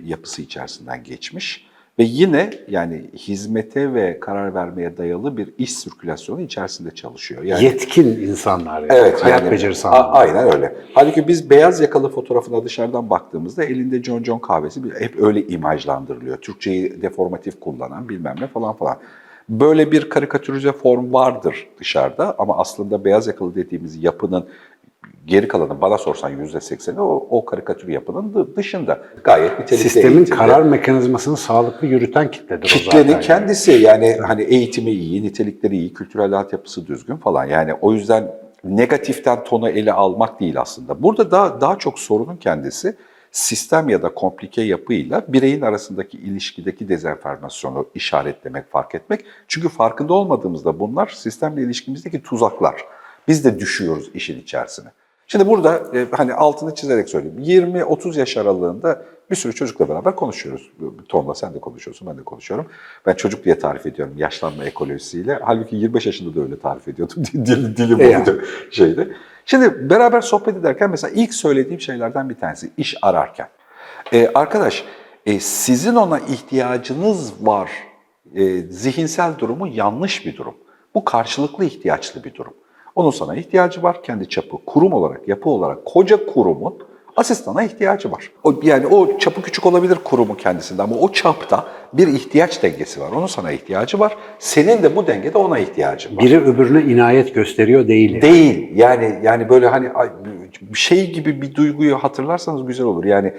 yapısı 0.04 0.42
içerisinden 0.42 1.04
geçmiş 1.04 1.69
ve 2.00 2.04
yine 2.04 2.50
yani 2.68 3.10
hizmete 3.16 3.94
ve 3.94 4.20
karar 4.20 4.54
vermeye 4.54 4.96
dayalı 4.96 5.36
bir 5.36 5.48
iş 5.58 5.72
sirkülasyonu 5.72 6.40
içerisinde 6.40 6.90
çalışıyor. 6.90 7.42
Yani 7.42 7.64
Yetkin 7.64 8.06
insanlar 8.06 8.80
yani. 8.80 8.92
Evet, 8.92 9.24
Hayat 9.24 9.42
yani, 9.42 9.50
becerisi 9.50 9.88
anlamında. 9.88 10.12
Aynen 10.12 10.52
öyle. 10.52 10.76
Halbuki 10.94 11.28
biz 11.28 11.50
beyaz 11.50 11.80
yakalı 11.80 12.08
fotoğrafına 12.08 12.64
dışarıdan 12.64 13.10
baktığımızda 13.10 13.64
elinde 13.64 14.02
John 14.02 14.24
John 14.24 14.38
kahvesi 14.38 14.80
hep 14.98 15.22
öyle 15.22 15.46
imajlandırılıyor. 15.46 16.36
Türkçeyi 16.36 17.02
deformatif 17.02 17.60
kullanan 17.60 18.08
bilmem 18.08 18.36
ne 18.40 18.46
falan 18.46 18.76
falan. 18.76 18.96
Böyle 19.48 19.92
bir 19.92 20.08
karikatürize 20.08 20.72
form 20.72 21.12
vardır 21.12 21.68
dışarıda 21.80 22.34
ama 22.38 22.58
aslında 22.58 23.04
beyaz 23.04 23.26
yakalı 23.26 23.54
dediğimiz 23.54 24.02
yapının 24.02 24.46
geri 25.26 25.48
kalanı 25.48 25.80
bana 25.80 25.98
sorsan 25.98 26.28
yüzde 26.30 26.60
sekseni 26.60 27.00
o, 27.00 27.26
o 27.30 27.44
karikatür 27.44 27.88
yapının 27.88 28.32
dı- 28.34 28.56
dışında. 28.56 28.98
Gayet 29.24 29.58
nitelikli 29.58 29.82
Sistemin 29.82 30.16
eğitimli. 30.16 30.38
karar 30.38 30.62
mekanizmasını 30.62 31.36
sağlıklı 31.36 31.86
yürüten 31.86 32.30
kitledir 32.30 32.64
o 32.64 32.78
Kitlenin 32.78 33.06
zaten. 33.06 33.20
kendisi 33.20 33.72
yani 33.72 34.16
hani 34.26 34.42
eğitimi 34.42 34.90
iyi, 34.90 35.22
nitelikleri 35.22 35.76
iyi, 35.76 35.94
kültürel 35.94 36.32
altyapısı 36.32 36.86
düzgün 36.86 37.16
falan. 37.16 37.44
Yani 37.44 37.74
o 37.74 37.92
yüzden 37.92 38.30
negatiften 38.64 39.44
tonu 39.44 39.68
ele 39.68 39.92
almak 39.92 40.40
değil 40.40 40.60
aslında. 40.60 41.02
Burada 41.02 41.30
daha, 41.30 41.60
daha 41.60 41.78
çok 41.78 41.98
sorunun 41.98 42.36
kendisi 42.36 42.96
sistem 43.32 43.88
ya 43.88 44.02
da 44.02 44.14
komplike 44.14 44.62
yapıyla 44.62 45.22
bireyin 45.28 45.60
arasındaki 45.60 46.18
ilişkideki 46.18 46.88
dezenformasyonu 46.88 47.86
işaretlemek, 47.94 48.70
fark 48.70 48.94
etmek. 48.94 49.24
Çünkü 49.48 49.68
farkında 49.68 50.14
olmadığımızda 50.14 50.80
bunlar 50.80 51.06
sistemle 51.06 51.62
ilişkimizdeki 51.62 52.22
tuzaklar. 52.22 52.84
Biz 53.30 53.44
de 53.44 53.60
düşüyoruz 53.60 54.10
işin 54.14 54.40
içerisine. 54.40 54.88
Şimdi 55.26 55.46
burada 55.46 55.82
e, 55.94 56.06
hani 56.10 56.34
altını 56.34 56.74
çizerek 56.74 57.08
söyleyeyim. 57.08 57.38
20-30 57.38 58.18
yaş 58.18 58.36
aralığında 58.36 59.02
bir 59.30 59.36
sürü 59.36 59.54
çocukla 59.54 59.88
beraber 59.88 60.16
konuşuyoruz. 60.16 60.70
Tonla 61.08 61.34
sen 61.34 61.54
de 61.54 61.60
konuşuyorsun, 61.60 62.08
ben 62.08 62.18
de 62.18 62.22
konuşuyorum. 62.22 62.66
Ben 63.06 63.14
çocuk 63.14 63.44
diye 63.44 63.58
tarif 63.58 63.86
ediyorum 63.86 64.14
yaşlanma 64.16 64.64
ekolojisiyle. 64.64 65.38
Halbuki 65.42 65.76
25 65.76 66.06
yaşında 66.06 66.34
da 66.36 66.42
öyle 66.42 66.58
tarif 66.58 66.88
ediyordum. 66.88 67.22
Dil, 67.34 67.76
dilim 67.76 68.00
E 68.00 68.04
yani. 68.04 68.22
oldu 68.22 68.42
şeydi. 68.70 69.16
Şimdi 69.46 69.90
beraber 69.90 70.20
sohbet 70.20 70.56
ederken 70.56 70.90
mesela 70.90 71.12
ilk 71.14 71.34
söylediğim 71.34 71.80
şeylerden 71.80 72.30
bir 72.30 72.34
tanesi 72.34 72.70
iş 72.76 72.96
ararken. 73.02 73.48
E, 74.12 74.30
arkadaş 74.34 74.84
e, 75.26 75.40
sizin 75.40 75.94
ona 75.94 76.18
ihtiyacınız 76.18 77.32
var. 77.46 77.70
E, 78.34 78.60
zihinsel 78.60 79.38
durumu 79.38 79.68
yanlış 79.68 80.26
bir 80.26 80.36
durum. 80.36 80.54
Bu 80.94 81.04
karşılıklı 81.04 81.64
ihtiyaçlı 81.64 82.24
bir 82.24 82.34
durum. 82.34 82.54
Onun 82.94 83.10
sana 83.10 83.36
ihtiyacı 83.36 83.82
var. 83.82 84.02
Kendi 84.02 84.28
çapı, 84.28 84.56
kurum 84.66 84.92
olarak, 84.92 85.28
yapı 85.28 85.50
olarak 85.50 85.84
koca 85.84 86.26
kurumun 86.26 86.74
asistana 87.16 87.62
ihtiyacı 87.62 88.12
var. 88.12 88.30
O, 88.44 88.54
yani 88.62 88.86
o 88.86 89.18
çapı 89.18 89.42
küçük 89.42 89.66
olabilir 89.66 89.98
kurumun 90.04 90.34
kendisinde 90.34 90.82
ama 90.82 90.96
o 90.96 91.12
çapta 91.12 91.64
bir 91.92 92.08
ihtiyaç 92.08 92.62
dengesi 92.62 93.00
var. 93.00 93.10
Onun 93.16 93.26
sana 93.26 93.52
ihtiyacı 93.52 94.00
var. 94.00 94.16
Senin 94.38 94.82
de 94.82 94.96
bu 94.96 95.06
dengede 95.06 95.38
ona 95.38 95.58
ihtiyacın 95.58 96.16
var. 96.16 96.24
Biri 96.24 96.40
öbürüne 96.40 96.92
inayet 96.92 97.34
gösteriyor 97.34 97.88
değil. 97.88 98.22
Değil. 98.22 98.70
Yani 98.74 99.20
yani 99.22 99.48
böyle 99.48 99.68
hani 99.68 99.88
şey 100.74 101.12
gibi 101.12 101.42
bir 101.42 101.54
duyguyu 101.54 101.96
hatırlarsanız 101.96 102.66
güzel 102.66 102.86
olur. 102.86 103.04
Yani 103.04 103.32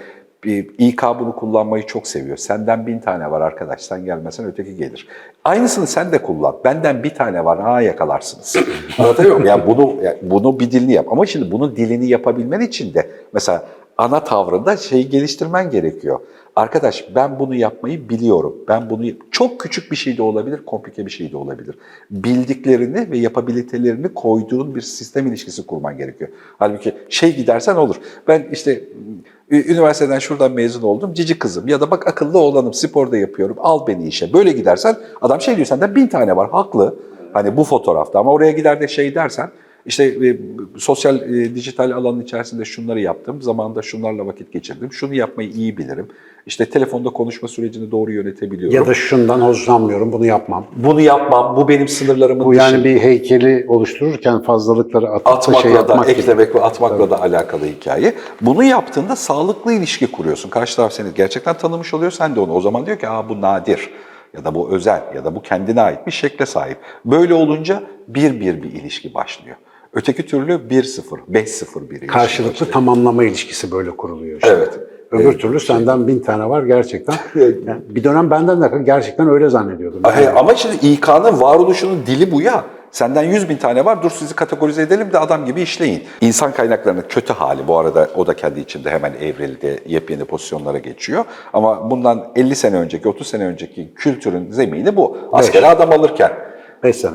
İK 0.78 1.02
bunu 1.20 1.36
kullanmayı 1.36 1.86
çok 1.86 2.06
seviyor. 2.06 2.36
Senden 2.36 2.86
bin 2.86 2.98
tane 2.98 3.30
var 3.30 3.40
arkadaş, 3.40 3.80
sen 3.80 4.04
gelmesen 4.04 4.46
öteki 4.46 4.76
gelir. 4.76 5.08
Aynısını 5.44 5.86
sen 5.86 6.12
de 6.12 6.22
kullan. 6.22 6.56
Benden 6.64 7.02
bir 7.02 7.14
tane 7.14 7.44
var, 7.44 7.60
ha 7.60 7.82
yakalarsınız. 7.82 8.56
Anlatabiliyor 8.98 9.36
muyum? 9.36 9.48
Yani 9.48 9.66
bunu, 9.66 10.02
yani 10.02 10.18
bunu 10.22 10.60
bir 10.60 10.70
dilini 10.70 10.92
yap. 10.92 11.06
Ama 11.10 11.26
şimdi 11.26 11.50
bunun 11.50 11.76
dilini 11.76 12.08
yapabilmen 12.08 12.60
için 12.60 12.94
de 12.94 13.10
mesela 13.32 13.64
ana 13.98 14.24
tavrında 14.24 14.76
şeyi 14.76 15.08
geliştirmen 15.08 15.70
gerekiyor. 15.70 16.20
Arkadaş 16.56 17.08
ben 17.14 17.38
bunu 17.38 17.54
yapmayı 17.54 18.08
biliyorum. 18.08 18.56
Ben 18.68 18.90
bunu 18.90 19.06
çok 19.30 19.60
küçük 19.60 19.90
bir 19.90 19.96
şey 19.96 20.16
de 20.16 20.22
olabilir, 20.22 20.64
komplike 20.66 21.06
bir 21.06 21.10
şey 21.10 21.32
de 21.32 21.36
olabilir. 21.36 21.78
Bildiklerini 22.10 23.10
ve 23.10 23.18
yapabilitelerini 23.18 24.14
koyduğun 24.14 24.74
bir 24.74 24.80
sistem 24.80 25.26
ilişkisi 25.26 25.66
kurman 25.66 25.98
gerekiyor. 25.98 26.30
Halbuki 26.58 26.94
şey 27.08 27.36
gidersen 27.36 27.76
olur. 27.76 27.96
Ben 28.28 28.46
işte 28.52 28.84
üniversiteden 29.52 30.18
şuradan 30.18 30.52
mezun 30.52 30.82
oldum, 30.82 31.14
cici 31.14 31.38
kızım 31.38 31.68
ya 31.68 31.80
da 31.80 31.90
bak 31.90 32.06
akıllı 32.06 32.38
oğlanım, 32.38 32.74
sporda 32.74 33.16
yapıyorum, 33.16 33.56
al 33.60 33.86
beni 33.86 34.06
işe. 34.06 34.32
Böyle 34.32 34.52
gidersen 34.52 34.96
adam 35.22 35.40
şey 35.40 35.56
diyor 35.56 35.66
senden 35.66 35.94
bin 35.94 36.06
tane 36.06 36.36
var, 36.36 36.50
haklı. 36.50 36.96
Hani 37.32 37.56
bu 37.56 37.64
fotoğrafta 37.64 38.18
ama 38.18 38.32
oraya 38.32 38.52
gider 38.52 38.80
de 38.80 38.88
şey 38.88 39.14
dersen 39.14 39.50
işte 39.86 40.04
e, 40.04 40.38
sosyal 40.78 41.20
e, 41.20 41.54
dijital 41.54 41.90
alanın 41.90 42.20
içerisinde 42.20 42.64
şunları 42.64 43.00
yaptım, 43.00 43.42
zamanında 43.42 43.82
şunlarla 43.82 44.26
vakit 44.26 44.52
geçirdim, 44.52 44.92
şunu 44.92 45.14
yapmayı 45.14 45.50
iyi 45.50 45.78
bilirim. 45.78 46.08
İşte 46.46 46.66
telefonda 46.66 47.10
konuşma 47.10 47.48
sürecini 47.48 47.90
doğru 47.90 48.12
yönetebiliyorum. 48.12 48.76
Ya 48.76 48.86
da 48.86 48.94
şundan 48.94 49.40
hoşlanmıyorum, 49.40 50.12
bunu 50.12 50.26
yapmam. 50.26 50.66
bunu 50.76 51.00
yapmam, 51.00 51.56
bu 51.56 51.68
benim 51.68 51.88
sınırlarımın 51.88 52.44
Bu 52.44 52.54
yani 52.54 52.74
dışı. 52.74 52.84
bir 52.84 53.00
heykeli 53.00 53.64
oluştururken 53.68 54.42
fazlalıkları 54.42 55.08
atıp 55.08 55.26
da 55.26 55.30
atmakla 55.30 55.62
şey 55.62 55.72
da, 55.72 55.76
yapmak 55.76 56.08
gibi. 56.08 56.18
eklemek 56.18 56.54
ve 56.54 56.60
atmakla 56.60 57.10
da 57.10 57.22
alakalı 57.22 57.66
hikaye. 57.66 58.14
Bunu 58.40 58.64
yaptığında 58.64 59.16
sağlıklı 59.16 59.72
ilişki 59.72 60.06
kuruyorsun. 60.06 60.48
Karşı 60.48 60.76
taraf 60.76 60.92
seni 60.92 61.08
gerçekten 61.14 61.54
tanımış 61.56 61.94
oluyor, 61.94 62.10
sen 62.10 62.36
de 62.36 62.40
onu. 62.40 62.52
O 62.52 62.60
zaman 62.60 62.86
diyor 62.86 62.98
ki, 62.98 63.08
aa 63.08 63.28
bu 63.28 63.40
nadir 63.40 63.90
ya 64.36 64.44
da 64.44 64.54
bu 64.54 64.70
özel 64.70 65.02
ya 65.14 65.24
da 65.24 65.34
bu 65.34 65.42
kendine 65.42 65.80
ait 65.80 66.06
bir 66.06 66.12
şekle 66.12 66.46
sahip. 66.46 66.78
Böyle 67.04 67.34
olunca 67.34 67.82
bir 68.08 68.40
bir 68.40 68.62
bir 68.62 68.72
ilişki 68.72 69.14
başlıyor. 69.14 69.56
Öteki 69.94 70.26
türlü 70.26 70.52
1-0, 70.52 71.00
5-0 71.32 71.90
bir 71.90 71.90
ilişki 71.90 72.06
Karşılıklı 72.06 72.52
başlıyor. 72.52 72.72
tamamlama 72.72 73.24
ilişkisi 73.24 73.70
böyle 73.70 73.90
kuruluyor 73.90 74.36
işte. 74.36 74.48
Evet. 74.48 74.80
Öbür 75.10 75.38
türlü 75.38 75.60
senden 75.60 76.08
bin 76.08 76.20
tane 76.20 76.48
var 76.48 76.62
gerçekten. 76.62 77.14
Yani 77.66 77.80
bir 77.88 78.04
dönem 78.04 78.30
benden 78.30 78.62
de 78.62 78.70
gerçekten 78.84 79.28
öyle 79.28 79.48
zannediyordum. 79.48 80.00
Ay, 80.04 80.28
Ama 80.28 80.54
şimdi 80.54 80.86
İK'nın 80.86 81.40
varoluşunun 81.40 82.06
dili 82.06 82.32
bu 82.32 82.42
ya. 82.42 82.64
Senden 82.90 83.22
100 83.22 83.48
bin 83.48 83.56
tane 83.56 83.84
var, 83.84 84.02
dur 84.02 84.10
sizi 84.10 84.34
kategorize 84.34 84.82
edelim 84.82 85.12
de 85.12 85.18
adam 85.18 85.44
gibi 85.44 85.60
işleyin. 85.62 86.02
İnsan 86.20 86.52
kaynaklarının 86.52 87.04
kötü 87.08 87.32
hali, 87.32 87.68
bu 87.68 87.78
arada 87.78 88.10
o 88.16 88.26
da 88.26 88.34
kendi 88.36 88.60
içinde 88.60 88.90
hemen 88.90 89.12
evrildi, 89.20 89.78
yepyeni 89.86 90.24
pozisyonlara 90.24 90.78
geçiyor. 90.78 91.24
Ama 91.52 91.90
bundan 91.90 92.32
50 92.36 92.56
sene 92.56 92.76
önceki, 92.76 93.08
30 93.08 93.26
sene 93.26 93.44
önceki 93.46 93.94
kültürün 93.94 94.50
zemini 94.50 94.96
bu. 94.96 95.18
Askere 95.32 95.66
adam 95.66 95.92
alırken. 95.92 96.32
5 96.82 96.96
sene. 96.96 97.14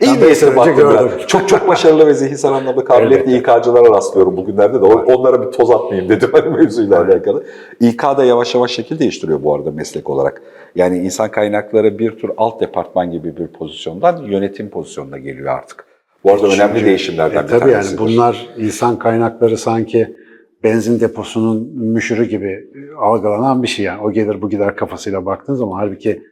İyi 0.00 0.16
bir 0.16 0.20
beş 0.20 0.38
sene 0.38 0.50
eser 0.50 0.72
önce 0.72 0.84
baktım. 0.86 1.10
Çok 1.26 1.48
çok 1.48 1.68
başarılı 1.68 2.06
ve 2.06 2.14
zihinsel 2.14 2.52
anlamda 2.52 2.84
kabiliyetli 2.84 3.36
İK'cılara 3.36 3.90
rastlıyorum 3.96 4.36
bugünlerde 4.36 4.80
de. 4.80 4.84
Onlara 4.84 5.46
bir 5.46 5.52
toz 5.52 5.70
atmayayım 5.70 6.08
dedim 6.08 6.28
hani 6.32 6.48
mevzuyla 6.56 7.00
alakalı. 7.04 7.44
İK 7.80 8.02
da 8.02 8.24
yavaş 8.24 8.54
yavaş 8.54 8.70
şekil 8.70 8.98
değiştiriyor 8.98 9.42
bu 9.42 9.54
arada 9.54 9.70
meslek 9.70 10.10
olarak. 10.10 10.42
Yani 10.76 10.98
insan 10.98 11.30
kaynakları 11.30 11.98
bir 11.98 12.10
tür 12.18 12.30
alt 12.36 12.60
departman 12.60 13.10
gibi 13.10 13.36
bir 13.36 13.46
pozisyondan 13.46 14.22
yönetim 14.22 14.70
pozisyonuna 14.70 15.18
geliyor 15.18 15.46
artık. 15.58 15.84
Bu 16.24 16.32
arada 16.32 16.46
önemli 16.46 16.72
Çünkü- 16.74 16.86
değişimlerden 16.86 17.40
E, 17.40 17.44
bir 17.44 17.48
tabii 17.48 17.70
tanesidir. 17.72 17.98
yani 18.00 18.10
bunlar 18.12 18.46
insan 18.58 18.98
kaynakları 18.98 19.56
sanki 19.58 20.16
benzin 20.64 21.00
deposunun 21.00 21.70
müşürü 21.76 22.24
gibi 22.24 22.64
algılanan 23.00 23.62
bir 23.62 23.68
şey 23.68 23.84
yani. 23.84 24.02
O 24.02 24.12
gelir 24.12 24.42
bu 24.42 24.50
gider 24.50 24.76
kafasıyla 24.76 25.26
baktığın 25.26 25.54
zaman 25.54 25.78
halbuki 25.78 26.22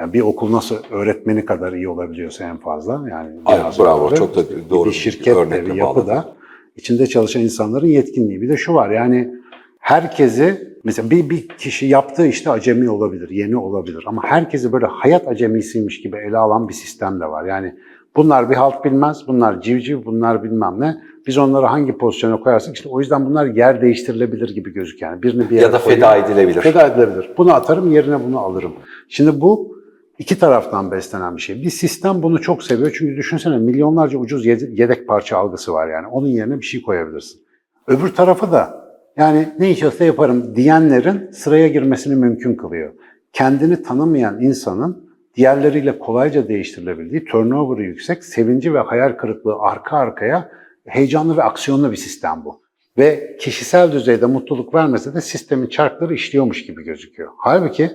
yani 0.00 0.12
bir 0.12 0.20
okul 0.20 0.52
nasıl 0.52 0.76
öğretmeni 0.90 1.44
kadar 1.44 1.72
iyi 1.72 1.88
olabiliyorsa 1.88 2.44
en 2.44 2.56
fazla 2.56 2.92
yani 3.10 3.30
biraz 3.48 3.78
bravo. 3.78 4.06
öyle. 4.06 4.16
Çok 4.16 4.36
da 4.36 4.42
doğru 4.70 4.88
bir 4.88 4.94
şirket 4.94 5.36
de 5.36 5.66
bir 5.66 5.74
yapı 5.74 6.06
da 6.06 6.34
içinde 6.76 7.06
çalışan 7.06 7.42
insanların 7.42 7.86
yetkinliği. 7.86 8.42
Bir 8.42 8.48
de 8.48 8.56
şu 8.56 8.74
var 8.74 8.90
yani 8.90 9.34
herkesi 9.78 10.70
mesela 10.84 11.10
bir, 11.10 11.30
bir 11.30 11.48
kişi 11.48 11.86
yaptığı 11.86 12.26
işte 12.26 12.50
acemi 12.50 12.90
olabilir, 12.90 13.30
yeni 13.30 13.56
olabilir 13.56 14.04
ama 14.06 14.22
herkesi 14.24 14.72
böyle 14.72 14.86
hayat 14.86 15.28
acemisiymiş 15.28 16.00
gibi 16.00 16.16
ele 16.16 16.36
alan 16.38 16.68
bir 16.68 16.74
sistem 16.74 17.20
de 17.20 17.26
var. 17.26 17.44
Yani 17.44 17.74
bunlar 18.16 18.50
bir 18.50 18.54
halt 18.54 18.84
bilmez, 18.84 19.28
bunlar 19.28 19.60
civciv, 19.60 20.04
bunlar 20.04 20.44
bilmem 20.44 20.80
ne. 20.80 20.96
Biz 21.26 21.38
onları 21.38 21.66
hangi 21.66 21.98
pozisyona 21.98 22.40
koyarsak 22.40 22.76
işte 22.76 22.88
o 22.88 23.00
yüzden 23.00 23.26
bunlar 23.26 23.46
yer 23.46 23.82
değiştirilebilir 23.82 24.54
gibi 24.54 24.72
gözüküyor. 24.72 25.12
Yani 25.12 25.22
birini 25.22 25.50
bir 25.50 25.54
yere 25.54 25.64
Ya 25.64 25.72
da 25.72 25.78
koyayım, 25.78 26.04
feda 26.04 26.16
edilebilir. 26.16 26.60
Feda 26.60 26.86
edilebilir. 26.86 27.30
Bunu 27.38 27.52
atarım 27.54 27.92
yerine 27.92 28.24
bunu 28.24 28.38
alırım. 28.38 28.72
Şimdi 29.08 29.40
bu 29.40 29.79
iki 30.20 30.38
taraftan 30.38 30.90
beslenen 30.90 31.36
bir 31.36 31.42
şey. 31.42 31.62
Bir 31.62 31.70
sistem 31.70 32.22
bunu 32.22 32.40
çok 32.40 32.62
seviyor 32.62 32.94
çünkü 32.98 33.16
düşünsene 33.16 33.58
milyonlarca 33.58 34.18
ucuz 34.18 34.46
yede- 34.46 34.70
yedek 34.82 35.08
parça 35.08 35.36
algısı 35.38 35.72
var 35.72 35.88
yani. 35.88 36.06
Onun 36.06 36.26
yerine 36.26 36.60
bir 36.60 36.64
şey 36.64 36.82
koyabilirsin. 36.82 37.40
Öbür 37.86 38.08
tarafı 38.08 38.52
da 38.52 38.84
yani 39.16 39.48
ne 39.58 39.70
iş 39.70 39.82
olsa 39.82 40.04
yaparım 40.04 40.56
diyenlerin 40.56 41.30
sıraya 41.30 41.68
girmesini 41.68 42.14
mümkün 42.14 42.54
kılıyor. 42.54 42.92
Kendini 43.32 43.82
tanımayan 43.82 44.40
insanın 44.42 45.10
diğerleriyle 45.36 45.98
kolayca 45.98 46.48
değiştirilebildiği, 46.48 47.24
turnover'ı 47.24 47.82
yüksek, 47.82 48.24
sevinci 48.24 48.74
ve 48.74 48.78
hayal 48.78 49.12
kırıklığı 49.12 49.56
arka 49.60 49.96
arkaya 49.96 50.50
heyecanlı 50.86 51.36
ve 51.36 51.42
aksiyonlu 51.42 51.90
bir 51.90 51.96
sistem 51.96 52.42
bu. 52.44 52.62
Ve 52.98 53.36
kişisel 53.40 53.92
düzeyde 53.92 54.26
mutluluk 54.26 54.74
vermese 54.74 55.14
de 55.14 55.20
sistemin 55.20 55.66
çarkları 55.66 56.14
işliyormuş 56.14 56.66
gibi 56.66 56.84
gözüküyor. 56.84 57.30
Halbuki 57.38 57.90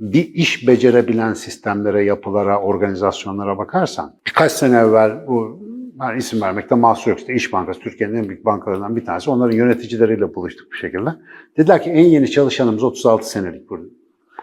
bir 0.00 0.34
iş 0.34 0.68
becerebilen 0.68 1.32
sistemlere, 1.32 2.04
yapılara, 2.04 2.60
organizasyonlara 2.60 3.58
bakarsan 3.58 4.14
birkaç 4.26 4.52
sene 4.52 4.76
evvel 4.76 5.26
bu 5.26 5.58
ben 6.00 6.16
isim 6.16 6.40
vermekte 6.40 6.74
mahsur 6.74 7.10
yok. 7.10 7.18
İşte 7.18 7.34
İş 7.34 7.52
Bankası 7.52 7.80
Türkiye'nin 7.80 8.14
en 8.14 8.28
büyük 8.28 8.44
bankalarından 8.44 8.96
bir 8.96 9.04
tanesi. 9.04 9.30
Onların 9.30 9.56
yöneticileriyle 9.56 10.34
buluştuk 10.34 10.72
bir 10.72 10.76
şekilde. 10.76 11.10
Dediler 11.56 11.82
ki 11.82 11.90
en 11.90 12.04
yeni 12.04 12.30
çalışanımız 12.30 12.82
36 12.82 13.30
senelik 13.30 13.70
burada. 13.70 13.84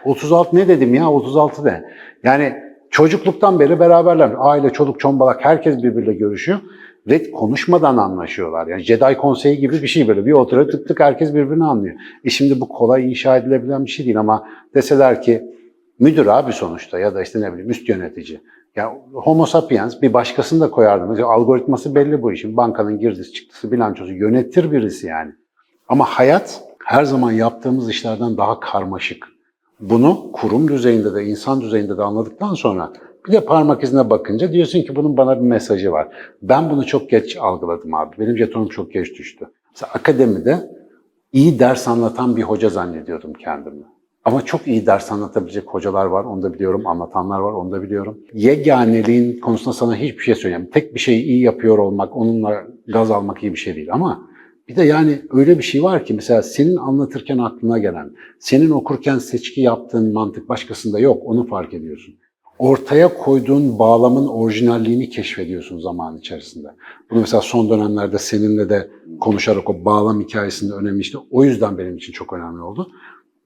36 0.04 0.56
ne 0.56 0.68
dedim 0.68 0.94
ya 0.94 1.10
36 1.10 1.64
de. 1.64 1.84
Yani 2.22 2.56
çocukluktan 2.90 3.60
beri 3.60 3.80
beraberler. 3.80 4.32
Aile, 4.38 4.72
çoluk, 4.72 5.00
çombalak 5.00 5.44
herkes 5.44 5.82
birbiriyle 5.82 6.14
görüşüyor. 6.14 6.58
Ve 7.06 7.30
konuşmadan 7.30 7.96
anlaşıyorlar. 7.96 8.66
Yani 8.66 8.82
Jedi 8.82 9.16
konseyi 9.16 9.58
gibi 9.58 9.82
bir 9.82 9.86
şey 9.86 10.08
böyle. 10.08 10.26
Bir 10.26 10.32
oturuyor 10.32 10.68
tık 10.70 10.88
tık 10.88 11.00
herkes 11.00 11.34
birbirini 11.34 11.64
anlıyor. 11.64 11.94
E 12.24 12.30
şimdi 12.30 12.60
bu 12.60 12.68
kolay 12.68 13.10
inşa 13.10 13.36
edilebilen 13.36 13.84
bir 13.84 13.90
şey 13.90 14.06
değil 14.06 14.20
ama 14.20 14.48
deseler 14.74 15.22
ki 15.22 15.42
müdür 15.98 16.26
abi 16.26 16.52
sonuçta 16.52 16.98
ya 16.98 17.14
da 17.14 17.22
işte 17.22 17.40
ne 17.40 17.52
bileyim 17.52 17.70
üst 17.70 17.88
yönetici. 17.88 18.40
Ya 18.76 18.94
homo 19.12 19.46
sapiens 19.46 20.02
bir 20.02 20.12
başkasını 20.12 20.60
da 20.60 20.70
koyardı. 20.70 21.06
Mesela 21.06 21.28
algoritması 21.28 21.94
belli 21.94 22.22
bu 22.22 22.32
işin. 22.32 22.56
Bankanın 22.56 22.98
girdisi 22.98 23.32
çıktısı 23.32 23.72
bilançosu 23.72 24.12
yönetir 24.12 24.72
birisi 24.72 25.06
yani. 25.06 25.32
Ama 25.88 26.04
hayat 26.04 26.62
her 26.84 27.04
zaman 27.04 27.32
yaptığımız 27.32 27.90
işlerden 27.90 28.36
daha 28.36 28.60
karmaşık. 28.60 29.26
Bunu 29.80 30.32
kurum 30.32 30.68
düzeyinde 30.68 31.14
de 31.14 31.24
insan 31.24 31.60
düzeyinde 31.60 31.98
de 31.98 32.02
anladıktan 32.02 32.54
sonra 32.54 32.92
bir 33.26 33.32
de 33.32 33.40
parmak 33.40 33.82
izine 33.82 34.10
bakınca 34.10 34.52
diyorsun 34.52 34.82
ki 34.82 34.96
bunun 34.96 35.16
bana 35.16 35.36
bir 35.36 35.46
mesajı 35.46 35.92
var. 35.92 36.08
Ben 36.42 36.70
bunu 36.70 36.86
çok 36.86 37.10
geç 37.10 37.36
algıladım 37.36 37.94
abi. 37.94 38.16
Benim 38.18 38.38
jetonum 38.38 38.68
çok 38.68 38.92
geç 38.92 39.18
düştü. 39.18 39.46
Mesela 39.72 39.92
akademide 39.92 40.70
iyi 41.32 41.58
ders 41.58 41.88
anlatan 41.88 42.36
bir 42.36 42.42
hoca 42.42 42.68
zannediyordum 42.68 43.32
kendimi. 43.32 43.84
Ama 44.24 44.44
çok 44.44 44.66
iyi 44.66 44.86
ders 44.86 45.12
anlatabilecek 45.12 45.64
hocalar 45.66 46.06
var, 46.06 46.24
onu 46.24 46.42
da 46.42 46.54
biliyorum. 46.54 46.86
Anlatanlar 46.86 47.40
var, 47.40 47.52
onu 47.52 47.72
da 47.72 47.82
biliyorum. 47.82 48.18
Yeganeliğin 48.32 49.40
konusunda 49.40 49.72
sana 49.72 49.96
hiçbir 49.96 50.22
şey 50.22 50.34
söyleyeyim. 50.34 50.68
Tek 50.72 50.94
bir 50.94 51.00
şeyi 51.00 51.22
iyi 51.22 51.42
yapıyor 51.42 51.78
olmak, 51.78 52.16
onunla 52.16 52.66
gaz 52.86 53.10
almak 53.10 53.42
iyi 53.42 53.52
bir 53.52 53.58
şey 53.58 53.76
değil. 53.76 53.88
Ama 53.92 54.28
bir 54.68 54.76
de 54.76 54.84
yani 54.84 55.18
öyle 55.30 55.58
bir 55.58 55.62
şey 55.62 55.82
var 55.82 56.04
ki 56.04 56.14
mesela 56.14 56.42
senin 56.42 56.76
anlatırken 56.76 57.38
aklına 57.38 57.78
gelen, 57.78 58.10
senin 58.38 58.70
okurken 58.70 59.18
seçki 59.18 59.60
yaptığın 59.60 60.12
mantık 60.12 60.48
başkasında 60.48 60.98
yok, 60.98 61.22
onu 61.24 61.46
fark 61.46 61.74
ediyorsun. 61.74 62.14
Ortaya 62.58 63.14
koyduğun 63.14 63.78
bağlamın 63.78 64.26
orijinalliğini 64.26 65.10
keşfediyorsun 65.10 65.78
zaman 65.78 66.18
içerisinde. 66.18 66.68
Bunu 67.10 67.20
mesela 67.20 67.40
son 67.40 67.70
dönemlerde 67.70 68.18
seninle 68.18 68.70
de 68.70 68.90
konuşarak 69.20 69.70
o 69.70 69.84
bağlam 69.84 70.20
hikayesinde 70.20 70.74
önemli 70.74 71.00
işte. 71.00 71.18
O 71.30 71.44
yüzden 71.44 71.78
benim 71.78 71.96
için 71.96 72.12
çok 72.12 72.32
önemli 72.32 72.62
oldu. 72.62 72.90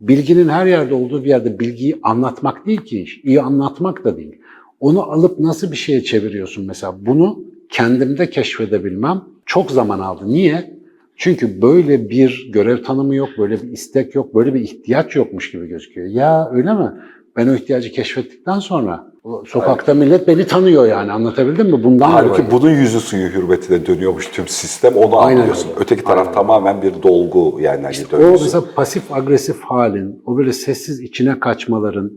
Bilginin 0.00 0.48
her 0.48 0.66
yerde 0.66 0.94
olduğu 0.94 1.24
bir 1.24 1.28
yerde 1.28 1.58
bilgiyi 1.58 1.98
anlatmak 2.02 2.66
değil 2.66 2.80
ki 2.80 3.02
iş. 3.02 3.20
İyi 3.24 3.40
anlatmak 3.40 4.04
da 4.04 4.16
değil. 4.16 4.38
Onu 4.80 5.02
alıp 5.02 5.38
nasıl 5.38 5.72
bir 5.72 5.76
şeye 5.76 6.02
çeviriyorsun 6.02 6.66
mesela? 6.66 7.06
Bunu 7.06 7.44
kendimde 7.68 8.30
keşfedebilmem 8.30 9.22
çok 9.46 9.70
zaman 9.70 9.98
aldı. 9.98 10.22
Niye? 10.26 10.80
Çünkü 11.16 11.62
böyle 11.62 12.10
bir 12.10 12.50
görev 12.52 12.82
tanımı 12.82 13.14
yok, 13.14 13.28
böyle 13.38 13.62
bir 13.62 13.68
istek 13.68 14.14
yok, 14.14 14.34
böyle 14.34 14.54
bir 14.54 14.60
ihtiyaç 14.60 15.16
yokmuş 15.16 15.50
gibi 15.50 15.66
gözüküyor. 15.66 16.06
Ya 16.06 16.50
öyle 16.52 16.74
mi? 16.74 16.90
Ben 17.36 17.48
o 17.48 17.54
ihtiyacı 17.54 17.92
keşfettikten 17.92 18.58
sonra 18.58 19.06
o 19.24 19.44
sokakta 19.46 19.94
millet 19.94 20.28
beni 20.28 20.46
tanıyor 20.46 20.86
yani 20.86 21.12
anlatabildim 21.12 21.66
mi? 21.70 21.84
Bundan 21.84 22.10
Halbuki 22.10 22.38
dolayı. 22.38 22.50
bunun 22.50 22.70
yüzü 22.70 23.00
suyu 23.00 23.28
hürmetine 23.28 23.86
dönüyormuş 23.86 24.26
tüm 24.30 24.48
sistem 24.48 24.96
onu 24.96 25.18
Aynen 25.18 25.40
anlıyorsun. 25.40 25.68
öyle. 25.70 25.80
Öteki 25.80 26.04
taraf 26.04 26.20
Aynen. 26.26 26.32
tamamen 26.34 26.82
bir 26.82 26.92
dolgu 27.02 27.60
yani 27.60 27.82
hani 27.82 27.96
O 28.08 28.10
döngüsü. 28.12 28.44
mesela 28.44 28.64
pasif 28.76 29.12
agresif 29.12 29.60
halin, 29.60 30.22
o 30.26 30.36
böyle 30.38 30.52
sessiz 30.52 31.00
içine 31.00 31.40
kaçmaların, 31.40 32.12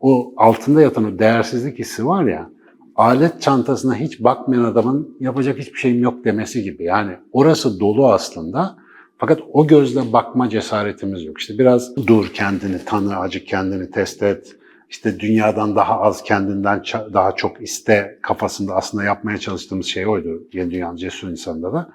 o 0.00 0.32
altında 0.36 0.82
yatan 0.82 1.04
o 1.04 1.18
değersizlik 1.18 1.78
hissi 1.78 2.06
var 2.06 2.24
ya, 2.24 2.50
alet 2.96 3.42
çantasına 3.42 3.94
hiç 3.94 4.24
bakmayan 4.24 4.64
adamın 4.64 5.16
yapacak 5.20 5.58
hiçbir 5.58 5.78
şeyim 5.78 6.02
yok 6.02 6.24
demesi 6.24 6.62
gibi. 6.62 6.84
Yani 6.84 7.12
orası 7.32 7.80
dolu 7.80 8.08
aslında. 8.12 8.76
Fakat 9.20 9.38
o 9.52 9.66
gözle 9.66 10.12
bakma 10.12 10.48
cesaretimiz 10.48 11.24
yok. 11.24 11.38
İşte 11.40 11.58
biraz 11.58 11.96
dur 12.06 12.30
kendini 12.34 12.84
tanı, 12.84 13.16
acık 13.18 13.46
kendini 13.46 13.90
test 13.90 14.22
et. 14.22 14.56
İşte 14.90 15.20
dünyadan 15.20 15.76
daha 15.76 16.00
az 16.00 16.22
kendinden 16.22 16.82
daha 17.12 17.32
çok 17.32 17.62
iste 17.62 18.18
kafasında 18.22 18.74
aslında 18.74 19.04
yapmaya 19.04 19.38
çalıştığımız 19.38 19.86
şey 19.86 20.06
oydu. 20.06 20.42
Yeni 20.52 20.70
Dünya'nın 20.70 20.96
cesur 20.96 21.28
insanında 21.28 21.72
da 21.72 21.88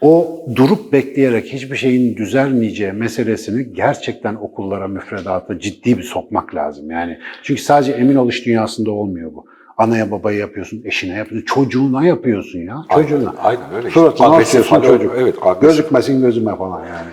o 0.00 0.44
durup 0.56 0.92
bekleyerek 0.92 1.52
hiçbir 1.52 1.76
şeyin 1.76 2.16
düzelmeyeceği 2.16 2.92
meselesini 2.92 3.72
gerçekten 3.72 4.34
okullara, 4.34 4.88
müfredata 4.88 5.58
ciddi 5.58 5.98
bir 5.98 6.02
sokmak 6.02 6.54
lazım. 6.54 6.90
Yani 6.90 7.18
çünkü 7.42 7.62
sadece 7.62 7.92
emin 7.92 8.16
ol 8.16 8.28
iş 8.28 8.46
dünyasında 8.46 8.90
olmuyor 8.90 9.34
bu. 9.34 9.44
Anaya 9.78 10.10
babaya 10.10 10.38
yapıyorsun, 10.38 10.82
eşine 10.84 11.16
yapıyorsun, 11.16 11.46
çocuğuna 11.46 12.06
yapıyorsun 12.06 12.58
ya. 12.58 12.76
Çocuğuna. 12.94 13.34
Aynen 13.38 13.74
öyle. 13.74 13.88
işte. 13.88 14.00
Suratına 14.00 14.30
Agresif 14.30 14.72
atıyorsun 14.72 14.98
çocuk. 14.98 15.16
Evet, 15.18 15.34
agresif. 15.42 15.62
Gözükmesin 15.62 16.20
gözüme 16.20 16.56
falan 16.56 16.80
yani. 16.80 17.10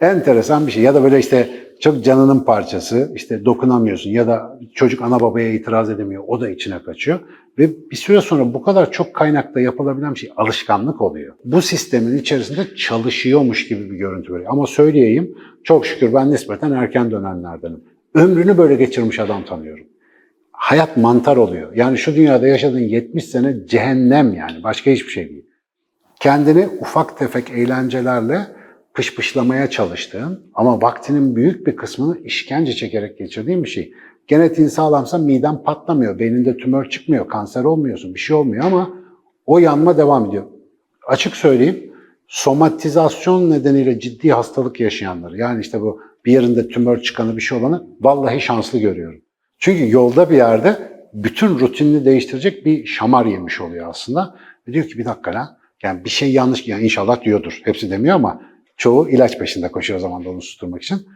Enteresan 0.00 0.66
bir 0.66 0.72
şey. 0.72 0.82
Ya 0.82 0.94
da 0.94 1.02
böyle 1.02 1.18
işte 1.18 1.48
çok 1.80 2.04
canının 2.04 2.40
parçası, 2.40 3.12
işte 3.14 3.44
dokunamıyorsun 3.44 4.10
ya 4.10 4.26
da 4.26 4.58
çocuk 4.74 5.02
ana 5.02 5.20
babaya 5.20 5.52
itiraz 5.52 5.90
edemiyor, 5.90 6.24
o 6.26 6.40
da 6.40 6.50
içine 6.50 6.82
kaçıyor. 6.82 7.20
Ve 7.58 7.70
bir 7.90 7.96
süre 7.96 8.20
sonra 8.20 8.54
bu 8.54 8.62
kadar 8.62 8.92
çok 8.92 9.14
kaynakta 9.14 9.60
yapılabilen 9.60 10.14
bir 10.14 10.18
şey 10.18 10.32
alışkanlık 10.36 11.00
oluyor. 11.00 11.34
Bu 11.44 11.62
sistemin 11.62 12.18
içerisinde 12.18 12.74
çalışıyormuş 12.76 13.68
gibi 13.68 13.90
bir 13.90 13.96
görüntü 13.96 14.32
veriyor. 14.34 14.50
Ama 14.52 14.66
söyleyeyim, 14.66 15.34
çok 15.64 15.86
şükür 15.86 16.14
ben 16.14 16.30
nispeten 16.30 16.72
erken 16.72 17.10
dönenlerdenim. 17.10 17.80
Ömrünü 18.14 18.58
böyle 18.58 18.74
geçirmiş 18.74 19.18
adam 19.18 19.44
tanıyorum. 19.44 19.84
Hayat 20.52 20.96
mantar 20.96 21.36
oluyor. 21.36 21.72
Yani 21.74 21.98
şu 21.98 22.14
dünyada 22.14 22.46
yaşadığın 22.46 22.78
70 22.78 23.24
sene 23.24 23.66
cehennem 23.66 24.34
yani. 24.34 24.62
Başka 24.62 24.90
hiçbir 24.90 25.10
şey 25.10 25.28
değil 25.28 25.48
kendini 26.20 26.68
ufak 26.80 27.18
tefek 27.18 27.50
eğlencelerle 27.50 28.46
pışpışlamaya 28.98 29.70
çalıştığın 29.70 30.42
ama 30.54 30.82
vaktinin 30.82 31.36
büyük 31.36 31.66
bir 31.66 31.76
kısmını 31.76 32.18
işkence 32.18 32.72
çekerek 32.72 33.18
geçirdiğin 33.18 33.64
bir 33.64 33.68
şey. 33.68 33.92
Genetiğin 34.26 34.68
sağlamsa 34.68 35.18
miden 35.18 35.62
patlamıyor, 35.62 36.18
beyninde 36.18 36.56
tümör 36.56 36.88
çıkmıyor, 36.88 37.28
kanser 37.28 37.64
olmuyorsun, 37.64 38.14
bir 38.14 38.20
şey 38.20 38.36
olmuyor 38.36 38.64
ama 38.64 38.90
o 39.46 39.58
yanma 39.58 39.96
devam 39.98 40.26
ediyor. 40.26 40.44
Açık 41.06 41.36
söyleyeyim, 41.36 41.92
somatizasyon 42.28 43.50
nedeniyle 43.50 44.00
ciddi 44.00 44.32
hastalık 44.32 44.80
yaşayanları, 44.80 45.36
yani 45.36 45.60
işte 45.60 45.80
bu 45.80 46.00
bir 46.24 46.32
yerinde 46.32 46.68
tümör 46.68 47.02
çıkanı 47.02 47.36
bir 47.36 47.42
şey 47.42 47.58
olanı 47.58 47.86
vallahi 48.00 48.40
şanslı 48.40 48.78
görüyorum. 48.78 49.20
Çünkü 49.58 49.90
yolda 49.90 50.30
bir 50.30 50.36
yerde 50.36 50.76
bütün 51.14 51.58
rutinini 51.58 52.04
değiştirecek 52.04 52.66
bir 52.66 52.86
şamar 52.86 53.26
yemiş 53.26 53.60
oluyor 53.60 53.88
aslında. 53.88 54.34
Ve 54.68 54.72
diyor 54.72 54.84
ki 54.84 54.98
bir 54.98 55.04
dakika 55.04 55.34
lan, 55.34 55.58
yani 55.82 56.04
bir 56.04 56.10
şey 56.10 56.32
yanlış, 56.32 56.68
yani 56.68 56.84
inşallah 56.84 57.24
diyordur, 57.24 57.60
hepsi 57.64 57.90
demiyor 57.90 58.14
ama 58.16 58.48
çoğu 58.78 59.08
ilaç 59.08 59.38
peşinde 59.38 59.68
koşuyor 59.68 59.98
o 59.98 60.02
zaman 60.02 60.24
da 60.24 60.30
onu 60.30 60.42
susturmak 60.42 60.82
için. 60.82 61.06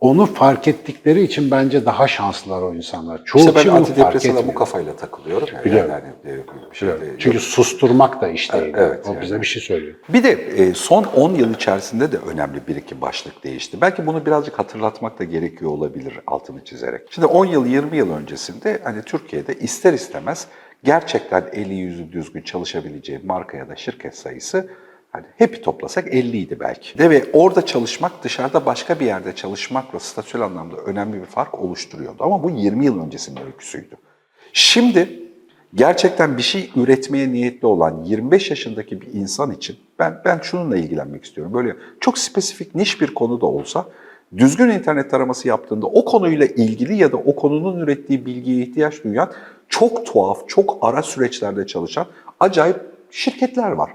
Onu 0.00 0.26
fark 0.26 0.68
ettikleri 0.68 1.22
için 1.22 1.50
bence 1.50 1.86
daha 1.86 2.08
şanslılar 2.08 2.62
o 2.62 2.74
insanlar. 2.74 3.24
Çoğu 3.24 3.40
İşte 3.40 3.54
ben 3.54 3.68
antidepresana 3.68 4.46
bu 4.46 4.54
kafayla 4.54 4.96
takılıyorum. 4.96 5.48
Yani 5.54 5.64
Biliyorum. 5.64 5.90
Yani, 6.24 6.40
e, 6.40 6.74
şey 6.74 6.88
Çünkü 7.18 7.40
susturmak 7.40 8.20
da 8.20 8.28
iş 8.28 8.52
değil. 8.52 8.74
Evet, 8.76 9.06
o 9.06 9.12
yani. 9.12 9.22
bize 9.22 9.40
bir 9.40 9.46
şey 9.46 9.62
söylüyor. 9.62 9.94
Bir 10.08 10.22
de 10.22 10.30
e, 10.30 10.74
son 10.74 11.04
10 11.04 11.34
yıl 11.34 11.54
içerisinde 11.54 12.12
de 12.12 12.16
önemli 12.16 12.66
bir 12.68 12.76
iki 12.76 13.00
başlık 13.00 13.44
değişti. 13.44 13.80
Belki 13.80 14.06
bunu 14.06 14.26
birazcık 14.26 14.58
hatırlatmak 14.58 15.18
da 15.18 15.24
gerekiyor 15.24 15.70
olabilir 15.70 16.20
altını 16.26 16.64
çizerek. 16.64 17.00
Şimdi 17.10 17.26
10 17.26 17.46
yıl 17.46 17.66
20 17.66 17.96
yıl 17.96 18.12
öncesinde 18.12 18.80
hani 18.84 19.02
Türkiye'de 19.02 19.54
ister 19.54 19.92
istemez 19.92 20.46
gerçekten 20.84 21.44
eli 21.52 21.74
yüzü 21.74 22.12
düzgün 22.12 22.42
çalışabileceği 22.42 23.20
marka 23.24 23.56
ya 23.56 23.68
da 23.68 23.76
şirket 23.76 24.16
sayısı 24.16 24.68
hani 25.12 25.26
hepi 25.36 25.62
toplasak 25.62 26.14
50 26.14 26.36
idi 26.38 26.56
belki. 26.60 26.98
De 26.98 27.10
ve 27.10 27.24
orada 27.32 27.66
çalışmak 27.66 28.24
dışarıda 28.24 28.66
başka 28.66 29.00
bir 29.00 29.06
yerde 29.06 29.34
çalışmakla 29.34 29.98
statüel 29.98 30.44
anlamda 30.44 30.76
önemli 30.76 31.20
bir 31.20 31.26
fark 31.26 31.54
oluşturuyordu. 31.54 32.24
Ama 32.24 32.42
bu 32.42 32.50
20 32.50 32.84
yıl 32.84 33.02
öncesinin 33.02 33.40
öyküsüydü. 33.46 33.94
Şimdi 34.52 35.22
gerçekten 35.74 36.36
bir 36.36 36.42
şey 36.42 36.70
üretmeye 36.76 37.32
niyetli 37.32 37.66
olan 37.66 38.04
25 38.04 38.50
yaşındaki 38.50 39.00
bir 39.00 39.06
insan 39.12 39.50
için 39.50 39.76
ben 39.98 40.20
ben 40.24 40.40
şununla 40.42 40.76
ilgilenmek 40.76 41.24
istiyorum. 41.24 41.54
Böyle 41.54 41.76
çok 42.00 42.18
spesifik 42.18 42.74
niş 42.74 43.00
bir 43.00 43.14
konu 43.14 43.40
da 43.40 43.46
olsa 43.46 43.86
düzgün 44.36 44.68
internet 44.68 45.10
taraması 45.10 45.48
yaptığında 45.48 45.86
o 45.86 46.04
konuyla 46.04 46.46
ilgili 46.46 46.96
ya 46.96 47.12
da 47.12 47.16
o 47.16 47.36
konunun 47.36 47.80
ürettiği 47.80 48.26
bilgiye 48.26 48.62
ihtiyaç 48.62 49.04
duyan 49.04 49.32
çok 49.68 50.06
tuhaf, 50.06 50.48
çok 50.48 50.78
ara 50.80 51.02
süreçlerde 51.02 51.66
çalışan 51.66 52.06
acayip 52.40 52.76
şirketler 53.10 53.70
var. 53.70 53.90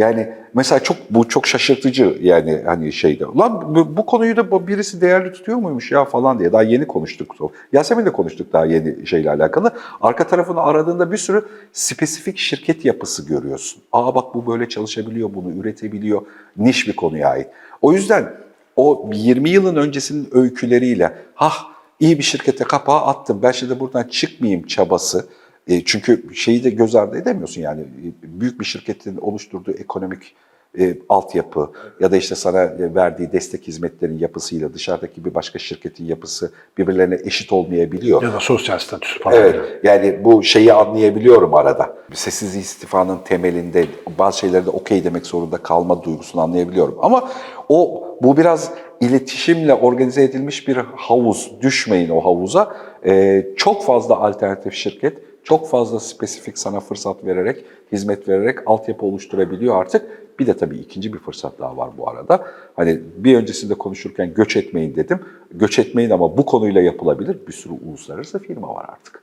Yani 0.00 0.28
mesela 0.54 0.78
çok 0.78 0.96
bu 1.10 1.28
çok 1.28 1.46
şaşırtıcı 1.46 2.18
yani 2.20 2.62
hani 2.66 2.92
şeyde. 2.92 3.24
Lan 3.24 3.74
bu, 3.74 3.96
bu 3.96 4.06
konuyu 4.06 4.36
da 4.36 4.66
birisi 4.68 5.00
değerli 5.00 5.32
tutuyor 5.32 5.58
muymuş 5.58 5.92
ya 5.92 6.04
falan 6.04 6.38
diye 6.38 6.52
daha 6.52 6.62
yeni 6.62 6.86
konuştuk. 6.86 7.34
Yasemin'le 7.72 8.12
konuştuk 8.12 8.52
daha 8.52 8.66
yeni 8.66 9.06
şeyle 9.06 9.30
alakalı. 9.30 9.72
Arka 10.00 10.26
tarafını 10.26 10.60
aradığında 10.60 11.12
bir 11.12 11.16
sürü 11.16 11.44
spesifik 11.72 12.38
şirket 12.38 12.84
yapısı 12.84 13.26
görüyorsun. 13.26 13.82
Aa 13.92 14.14
bak 14.14 14.34
bu 14.34 14.46
böyle 14.52 14.68
çalışabiliyor, 14.68 15.30
bunu 15.34 15.50
üretebiliyor. 15.50 16.22
Niş 16.56 16.88
bir 16.88 16.96
konuya 16.96 17.28
ait. 17.28 17.46
O 17.82 17.92
yüzden 17.92 18.32
o 18.76 19.10
20 19.12 19.50
yılın 19.50 19.76
öncesinin 19.76 20.28
öyküleriyle 20.32 21.12
hah 21.34 21.64
iyi 22.00 22.18
bir 22.18 22.22
şirkete 22.22 22.64
kapağı 22.64 23.00
attım 23.00 23.40
ben 23.42 23.52
şimdi 23.52 23.80
buradan 23.80 24.02
çıkmayayım 24.02 24.66
çabası 24.66 25.26
e, 25.70 25.84
çünkü 25.84 26.34
şeyi 26.34 26.64
de 26.64 26.70
göz 26.70 26.94
ardı 26.94 27.18
edemiyorsun 27.18 27.62
yani 27.62 27.80
e, 27.80 28.40
büyük 28.40 28.60
bir 28.60 28.64
şirketin 28.64 29.16
oluşturduğu 29.16 29.72
ekonomik 29.72 30.34
e, 30.78 30.94
altyapı 31.08 31.70
ya 32.00 32.12
da 32.12 32.16
işte 32.16 32.34
sana 32.34 32.62
e, 32.62 32.94
verdiği 32.94 33.32
destek 33.32 33.68
hizmetlerin 33.68 34.18
yapısıyla 34.18 34.74
dışarıdaki 34.74 35.24
bir 35.24 35.34
başka 35.34 35.58
şirketin 35.58 36.04
yapısı 36.04 36.52
birbirlerine 36.78 37.18
eşit 37.24 37.52
olmayabiliyor. 37.52 38.22
Ya 38.22 38.32
da 38.32 38.40
sosyal 38.40 38.78
statüsü 38.78 39.20
falan. 39.22 39.36
Evet, 39.36 39.80
yani 39.82 40.24
bu 40.24 40.42
şeyi 40.42 40.72
anlayabiliyorum 40.72 41.54
arada. 41.54 41.96
Sessiz 42.12 42.56
istifanın 42.56 43.18
temelinde 43.24 43.86
bazı 44.18 44.38
şeylerde 44.38 44.70
okey 44.70 45.04
demek 45.04 45.26
zorunda 45.26 45.56
kalma 45.56 46.02
duygusunu 46.02 46.42
anlayabiliyorum. 46.42 46.98
Ama 47.02 47.30
o 47.68 48.04
bu 48.22 48.36
biraz 48.36 48.70
iletişimle 49.00 49.74
organize 49.74 50.22
edilmiş 50.22 50.68
bir 50.68 50.76
havuz. 50.76 51.52
Düşmeyin 51.62 52.08
o 52.08 52.20
havuza. 52.24 52.76
Ee, 53.06 53.46
çok 53.56 53.84
fazla 53.84 54.16
alternatif 54.16 54.74
şirket, 54.74 55.18
çok 55.44 55.68
fazla 55.68 56.00
spesifik 56.00 56.58
sana 56.58 56.80
fırsat 56.80 57.24
vererek, 57.24 57.64
hizmet 57.92 58.28
vererek 58.28 58.58
altyapı 58.66 59.06
oluşturabiliyor 59.06 59.80
artık. 59.80 60.20
Bir 60.38 60.46
de 60.46 60.56
tabii 60.56 60.76
ikinci 60.76 61.12
bir 61.12 61.18
fırsat 61.18 61.58
daha 61.58 61.76
var 61.76 61.90
bu 61.98 62.10
arada. 62.10 62.44
Hani 62.76 63.00
bir 63.16 63.36
öncesinde 63.36 63.74
konuşurken 63.74 64.34
göç 64.34 64.56
etmeyin 64.56 64.94
dedim. 64.94 65.20
Göç 65.50 65.78
etmeyin 65.78 66.10
ama 66.10 66.36
bu 66.36 66.46
konuyla 66.46 66.80
yapılabilir. 66.80 67.36
Bir 67.48 67.52
sürü 67.52 67.72
uluslararası 67.72 68.38
firma 68.38 68.74
var 68.74 68.86
artık. 68.88 69.22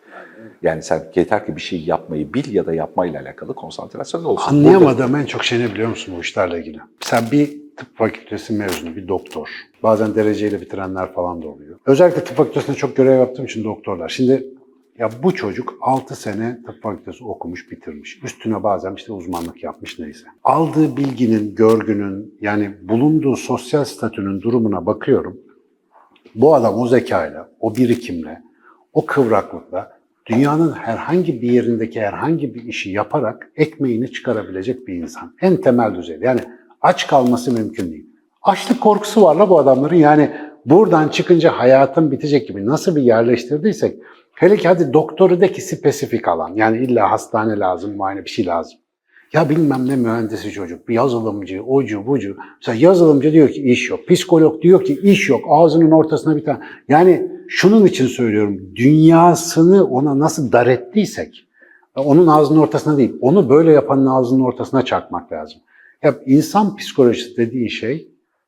Yani 0.61 0.83
sen 0.83 1.03
yeter 1.15 1.45
ki 1.45 1.55
bir 1.55 1.61
şey 1.61 1.81
yapmayı 1.81 2.33
bil 2.33 2.53
ya 2.53 2.65
da 2.65 2.73
yapmayla 2.73 3.21
alakalı 3.21 3.53
konsantrasyon 3.53 4.23
olsun. 4.23 4.55
Anlayamadığım 4.55 5.15
en 5.15 5.25
çok 5.25 5.43
şey 5.43 5.59
ne 5.59 5.73
biliyor 5.73 5.89
musun 5.89 6.13
bu 6.17 6.21
işlerle 6.21 6.59
ilgili? 6.59 6.79
Sen 6.99 7.23
bir 7.31 7.47
tıp 7.77 7.97
fakültesi 7.97 8.53
mezunu, 8.53 8.95
bir 8.95 9.07
doktor. 9.07 9.49
Bazen 9.83 10.15
dereceyle 10.15 10.61
bitirenler 10.61 11.13
falan 11.13 11.41
da 11.41 11.47
oluyor. 11.47 11.79
Özellikle 11.85 12.23
tıp 12.23 12.37
fakültesinde 12.37 12.77
çok 12.77 12.95
görev 12.95 13.19
yaptığım 13.19 13.45
için 13.45 13.63
doktorlar. 13.63 14.09
Şimdi 14.09 14.45
ya 14.97 15.09
bu 15.23 15.35
çocuk 15.35 15.73
6 15.81 16.15
sene 16.15 16.59
tıp 16.65 16.83
fakültesi 16.83 17.23
okumuş, 17.23 17.71
bitirmiş. 17.71 18.23
Üstüne 18.23 18.63
bazen 18.63 18.95
işte 18.95 19.13
uzmanlık 19.13 19.63
yapmış 19.63 19.99
neyse. 19.99 20.27
Aldığı 20.43 20.97
bilginin, 20.97 21.55
görgünün, 21.55 22.37
yani 22.41 22.71
bulunduğu 22.81 23.35
sosyal 23.35 23.85
statünün 23.85 24.41
durumuna 24.41 24.85
bakıyorum. 24.85 25.37
Bu 26.35 26.55
adam 26.55 26.79
o 26.79 26.87
zekayla, 26.87 27.49
o 27.59 27.75
birikimle, 27.75 28.41
o 28.93 29.05
kıvraklıkla 29.05 29.97
dünyanın 30.25 30.71
herhangi 30.71 31.41
bir 31.41 31.51
yerindeki 31.51 32.01
herhangi 32.01 32.55
bir 32.55 32.63
işi 32.63 32.89
yaparak 32.89 33.51
ekmeğini 33.55 34.11
çıkarabilecek 34.11 34.87
bir 34.87 34.93
insan. 34.93 35.35
En 35.41 35.57
temel 35.57 35.95
düzeyde. 35.95 36.25
Yani 36.25 36.41
aç 36.81 37.07
kalması 37.07 37.51
mümkün 37.51 37.91
değil. 37.91 38.05
Açlık 38.41 38.81
korkusu 38.81 39.23
var 39.23 39.35
la 39.35 39.49
bu 39.49 39.59
adamların. 39.59 39.95
Yani 39.95 40.31
buradan 40.65 41.09
çıkınca 41.09 41.51
hayatın 41.51 42.11
bitecek 42.11 42.47
gibi 42.47 42.65
nasıl 42.65 42.95
bir 42.95 43.01
yerleştirdiysek 43.01 43.95
hele 44.37 44.57
ki 44.57 44.67
hadi 44.67 44.93
doktoru 44.93 45.41
de 45.41 45.51
ki 45.51 45.61
spesifik 45.61 46.27
alan. 46.27 46.53
Yani 46.55 46.77
illa 46.77 47.11
hastane 47.11 47.59
lazım, 47.59 47.95
muayene 47.95 48.25
bir 48.25 48.29
şey 48.29 48.45
lazım. 48.45 48.79
Ya 49.33 49.49
bilmem 49.49 49.87
ne 49.87 49.95
mühendisi 49.95 50.51
çocuk, 50.51 50.87
bir 50.87 50.93
yazılımcı, 50.93 51.63
ocu, 51.63 52.07
bucu. 52.07 52.37
Mesela 52.61 52.87
yazılımcı 52.87 53.31
diyor 53.31 53.49
ki 53.49 53.61
iş 53.61 53.89
yok. 53.89 54.07
Psikolog 54.07 54.61
diyor 54.61 54.85
ki 54.85 54.99
iş 55.03 55.29
yok. 55.29 55.41
Ağzının 55.49 55.91
ortasına 55.91 56.35
bir 56.35 56.45
tane. 56.45 56.59
Yani 56.89 57.31
şunun 57.47 57.85
için 57.85 58.07
söylüyorum. 58.07 58.59
Dünyasını 58.75 59.85
ona 59.85 60.19
nasıl 60.19 60.51
dar 60.51 60.67
ettiysek, 60.67 61.47
onun 61.95 62.27
ağzının 62.27 62.59
ortasına 62.59 62.97
değil, 62.97 63.15
onu 63.21 63.49
böyle 63.49 63.71
yapanın 63.71 64.05
ağzının 64.05 64.43
ortasına 64.43 64.85
çarpmak 64.85 65.31
lazım. 65.31 65.61
Ya 66.03 66.15
insan 66.25 66.75
psikolojisi 66.75 67.37
dediği 67.37 67.69
şey, 67.69 68.07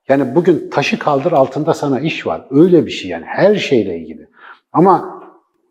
yani 0.10 0.36
bugün 0.36 0.70
taşı 0.72 1.00
kaldır 1.00 1.32
altında 1.32 1.74
sana 1.74 2.00
iş 2.00 2.28
var. 2.28 2.46
Öyle 2.52 2.86
bir 2.86 2.92
şey 2.92 3.12
yani 3.12 3.26
her 3.26 3.56
şeyle 3.56 4.00
ilgili. 4.00 4.28
Ama 4.74 5.19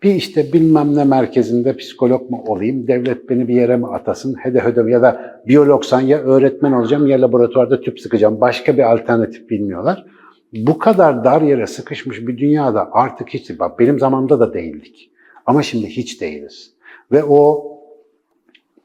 bir 0.02 0.14
işte 0.14 0.52
bilmem 0.52 0.96
ne 0.96 1.04
merkezinde 1.04 1.76
psikolog 1.76 2.30
mu 2.30 2.44
olayım, 2.46 2.86
devlet 2.88 3.28
beni 3.28 3.48
bir 3.48 3.54
yere 3.54 3.76
mi 3.76 3.86
atasın, 3.86 4.34
hede 4.34 4.60
hede 4.60 4.90
ya 4.90 5.02
da 5.02 5.42
biyologsan 5.48 6.00
ya 6.00 6.18
öğretmen 6.18 6.72
olacağım 6.72 7.06
ya 7.06 7.20
laboratuvarda 7.20 7.80
tüp 7.80 8.00
sıkacağım. 8.00 8.40
Başka 8.40 8.76
bir 8.76 8.92
alternatif 8.92 9.50
bilmiyorlar. 9.50 10.04
Bu 10.52 10.78
kadar 10.78 11.24
dar 11.24 11.42
yere 11.42 11.66
sıkışmış 11.66 12.26
bir 12.26 12.38
dünyada 12.38 12.88
artık 12.92 13.28
hiç, 13.28 13.58
bak 13.58 13.78
benim 13.78 13.98
zamanımda 13.98 14.40
da 14.40 14.54
değildik. 14.54 15.10
Ama 15.46 15.62
şimdi 15.62 15.86
hiç 15.86 16.20
değiliz. 16.20 16.72
Ve 17.12 17.24
o 17.24 17.64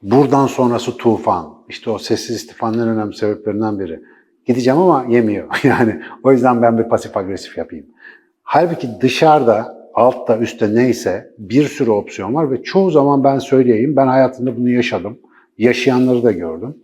buradan 0.01 0.47
sonrası 0.47 0.97
tufan, 0.97 1.53
işte 1.69 1.89
o 1.89 1.97
sessiz 1.97 2.35
istifanın 2.35 2.79
en 2.79 2.87
önemli 2.87 3.15
sebeplerinden 3.15 3.79
biri. 3.79 3.99
Gideceğim 4.45 4.79
ama 4.79 5.05
yemiyor. 5.09 5.47
Yani 5.63 6.01
o 6.23 6.31
yüzden 6.31 6.61
ben 6.61 6.77
bir 6.77 6.83
pasif 6.83 7.17
agresif 7.17 7.57
yapayım. 7.57 7.85
Halbuki 8.43 8.87
dışarıda 9.01 9.82
altta 9.93 10.37
üstte 10.37 10.75
neyse 10.75 11.33
bir 11.37 11.63
sürü 11.63 11.89
opsiyon 11.89 12.33
var 12.33 12.51
ve 12.51 12.63
çoğu 12.63 12.91
zaman 12.91 13.23
ben 13.23 13.39
söyleyeyim 13.39 13.95
ben 13.95 14.07
hayatımda 14.07 14.57
bunu 14.57 14.69
yaşadım. 14.69 15.19
Yaşayanları 15.57 16.23
da 16.23 16.31
gördüm. 16.31 16.77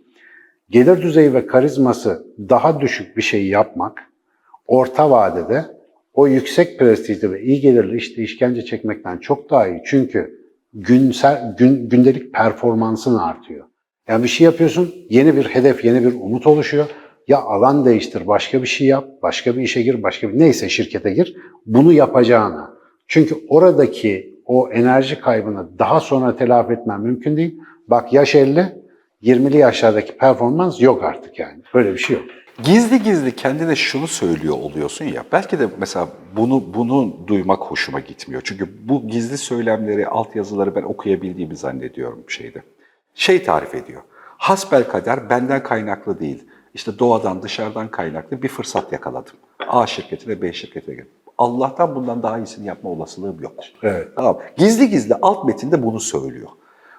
Gelir 0.70 1.02
düzeyi 1.02 1.34
ve 1.34 1.46
karizması 1.46 2.26
daha 2.38 2.80
düşük 2.80 3.16
bir 3.16 3.22
şey 3.22 3.46
yapmak 3.46 4.02
orta 4.66 5.10
vadede 5.10 5.64
o 6.14 6.26
yüksek 6.26 6.78
prestijli 6.78 7.32
ve 7.32 7.42
iyi 7.42 7.60
gelirli 7.60 7.96
işte 7.96 8.22
işkence 8.22 8.64
çekmekten 8.64 9.18
çok 9.18 9.50
daha 9.50 9.68
iyi. 9.68 9.82
Çünkü 9.86 10.40
günsel, 10.74 11.56
gün, 11.58 11.88
gündelik 11.88 12.34
performansın 12.34 13.14
artıyor. 13.14 13.66
Yani 14.08 14.22
bir 14.22 14.28
şey 14.28 14.44
yapıyorsun, 14.44 14.94
yeni 15.10 15.36
bir 15.36 15.44
hedef, 15.44 15.84
yeni 15.84 16.04
bir 16.04 16.14
umut 16.14 16.46
oluşuyor. 16.46 16.86
Ya 17.28 17.38
alan 17.38 17.84
değiştir, 17.84 18.26
başka 18.26 18.62
bir 18.62 18.66
şey 18.66 18.86
yap, 18.86 19.08
başka 19.22 19.56
bir 19.56 19.62
işe 19.62 19.82
gir, 19.82 20.02
başka 20.02 20.28
bir 20.28 20.38
neyse 20.38 20.68
şirkete 20.68 21.10
gir. 21.10 21.36
Bunu 21.66 21.92
yapacağına. 21.92 22.79
Çünkü 23.10 23.34
oradaki 23.48 24.34
o 24.46 24.68
enerji 24.72 25.20
kaybını 25.20 25.78
daha 25.78 26.00
sonra 26.00 26.36
telafi 26.36 26.72
etmen 26.72 27.00
mümkün 27.00 27.36
değil. 27.36 27.60
Bak 27.88 28.12
yaş 28.12 28.34
50, 28.34 28.66
20'li 29.22 29.56
yaşlardaki 29.56 30.16
performans 30.16 30.80
yok 30.80 31.04
artık 31.04 31.38
yani. 31.38 31.62
Böyle 31.74 31.92
bir 31.92 31.98
şey 31.98 32.16
yok. 32.16 32.24
gizli 32.62 33.02
gizli 33.02 33.36
kendine 33.36 33.76
şunu 33.76 34.06
söylüyor 34.06 34.54
oluyorsun 34.54 35.04
ya. 35.04 35.24
Belki 35.32 35.58
de 35.58 35.68
mesela 35.78 36.08
bunu 36.36 36.74
bunu 36.74 37.16
duymak 37.26 37.58
hoşuma 37.58 38.00
gitmiyor. 38.00 38.42
Çünkü 38.44 38.68
bu 38.88 39.08
gizli 39.08 39.38
söylemleri, 39.38 40.06
altyazıları 40.06 40.74
ben 40.74 40.82
okuyabildiğimi 40.82 41.56
zannediyorum 41.56 42.24
şeyde. 42.28 42.62
Şey 43.14 43.42
tarif 43.42 43.74
ediyor. 43.74 44.02
Hasbel 44.38 44.88
kader 44.88 45.30
benden 45.30 45.62
kaynaklı 45.62 46.20
değil. 46.20 46.44
İşte 46.74 46.98
doğadan, 46.98 47.42
dışarıdan 47.42 47.90
kaynaklı 47.90 48.42
bir 48.42 48.48
fırsat 48.48 48.92
yakaladım. 48.92 49.34
A 49.68 49.86
şirketine, 49.86 50.42
B 50.42 50.52
şirketine 50.52 50.94
girdim. 50.94 51.10
Allah'tan 51.40 51.94
bundan 51.94 52.22
daha 52.22 52.38
iyisini 52.38 52.66
yapma 52.66 52.90
olasılığım 52.90 53.40
yok. 53.42 53.54
Evet. 53.82 54.08
Tamam. 54.16 54.38
Gizli 54.56 54.90
gizli 54.90 55.14
alt 55.22 55.44
metinde 55.44 55.82
bunu 55.82 56.00
söylüyor. 56.00 56.48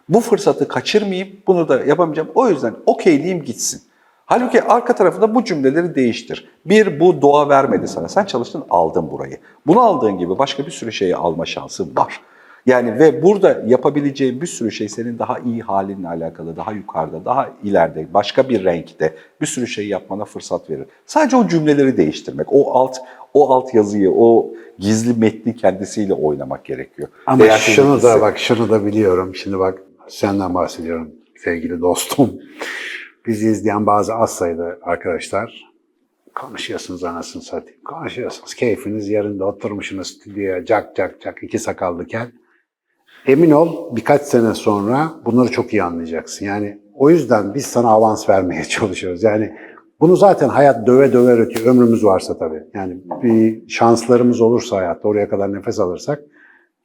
Bu 0.10 0.19
fırsatı 0.19 0.67
kaçırmayayım, 0.67 1.30
bunu 1.47 1.69
da 1.69 1.84
yapamayacağım. 1.84 2.30
O 2.36 2.49
yüzden 2.49 2.73
okeyleyeyim 2.86 3.43
gitsin. 3.43 3.82
Halbuki 4.25 4.63
arka 4.63 4.95
tarafında 4.95 5.36
bu 5.36 5.43
cümleleri 5.43 5.95
değiştir. 5.95 6.49
Bir, 6.65 6.99
bu 6.99 7.21
doğa 7.21 7.49
vermedi 7.49 7.88
sana. 7.88 8.08
Sen 8.08 8.25
çalıştın, 8.25 8.63
aldın 8.69 9.12
burayı. 9.12 9.38
Bunu 9.67 9.82
aldığın 9.82 10.17
gibi 10.17 10.38
başka 10.38 10.65
bir 10.65 10.71
sürü 10.71 10.91
şeyi 10.91 11.15
alma 11.15 11.45
şansın 11.45 11.95
var. 11.97 12.21
Yani 12.65 12.99
ve 12.99 13.23
burada 13.23 13.62
yapabileceğin 13.67 14.41
bir 14.41 14.47
sürü 14.47 14.71
şey 14.71 14.89
senin 14.89 15.19
daha 15.19 15.39
iyi 15.39 15.62
halinle 15.62 16.08
alakalı, 16.08 16.56
daha 16.56 16.71
yukarıda, 16.71 17.25
daha 17.25 17.49
ileride, 17.63 18.13
başka 18.13 18.49
bir 18.49 18.63
renkte 18.63 19.15
bir 19.41 19.45
sürü 19.45 19.67
şey 19.67 19.88
yapmana 19.88 20.25
fırsat 20.25 20.69
verir. 20.69 20.86
Sadece 21.06 21.38
o 21.38 21.47
cümleleri 21.47 21.97
değiştirmek, 21.97 22.47
o 22.49 22.73
alt 22.73 22.97
o 23.34 23.54
alt 23.54 23.74
yazıyı, 23.74 24.12
o 24.12 24.54
gizli 24.80 25.20
metni 25.20 25.56
kendisiyle 25.56 26.13
oynamak 26.13 26.65
gerekiyor. 26.65 27.08
Ama 27.26 27.44
Değer 27.44 27.58
şunu 27.58 28.02
da 28.02 28.22
bak 28.22 28.39
şunu 28.39 28.70
da 28.70 28.86
biliyorum. 28.86 29.36
Şimdi 29.36 29.60
bak 29.60 29.84
senden 30.08 30.54
bahsediyorum 30.54 31.12
sevgili 31.44 31.82
dostum. 31.82 32.32
Bizi 33.28 33.48
izleyen 33.48 33.86
bazı 33.86 34.13
az 34.15 34.36
sayıda 34.36 34.78
arkadaşlar 34.82 35.72
konuşuyorsunuz 36.36 37.04
anasını 37.04 37.41
satayım. 37.41 37.82
Konuşuyorsunuz. 37.84 38.54
Keyfiniz 38.54 39.10
yerinde 39.10 39.44
oturmuşsunuz 39.44 40.08
stüdyoya 40.08 40.65
cak 40.65 40.96
cak 40.96 41.22
cak 41.22 41.44
iki 41.44 41.60
sakallı 41.60 42.06
kel. 42.06 42.32
Emin 43.28 43.52
ol 43.52 43.96
birkaç 43.96 44.22
sene 44.22 44.54
sonra 44.54 45.12
bunları 45.26 45.52
çok 45.52 45.74
iyi 45.74 45.84
anlayacaksın. 45.84 46.46
Yani 46.46 46.82
o 46.94 47.10
yüzden 47.10 47.54
biz 47.54 47.65
sana 47.65 47.89
avans 47.89 48.30
vermeye 48.30 48.63
çalışıyoruz. 48.70 49.24
Yani 49.24 49.56
bunu 50.02 50.16
zaten 50.16 50.50
hayat 50.50 50.88
döve 50.88 51.14
döve 51.14 51.32
ötüyor. 51.32 51.76
Ömrümüz 51.76 52.06
varsa 52.06 52.38
tabii. 52.38 52.64
Yani 52.74 52.98
bir 53.24 53.70
şanslarımız 53.70 54.42
olursa 54.42 54.78
hayatta 54.78 55.08
oraya 55.08 55.30
kadar 55.30 55.54
nefes 55.54 55.80
alırsak 55.80 56.24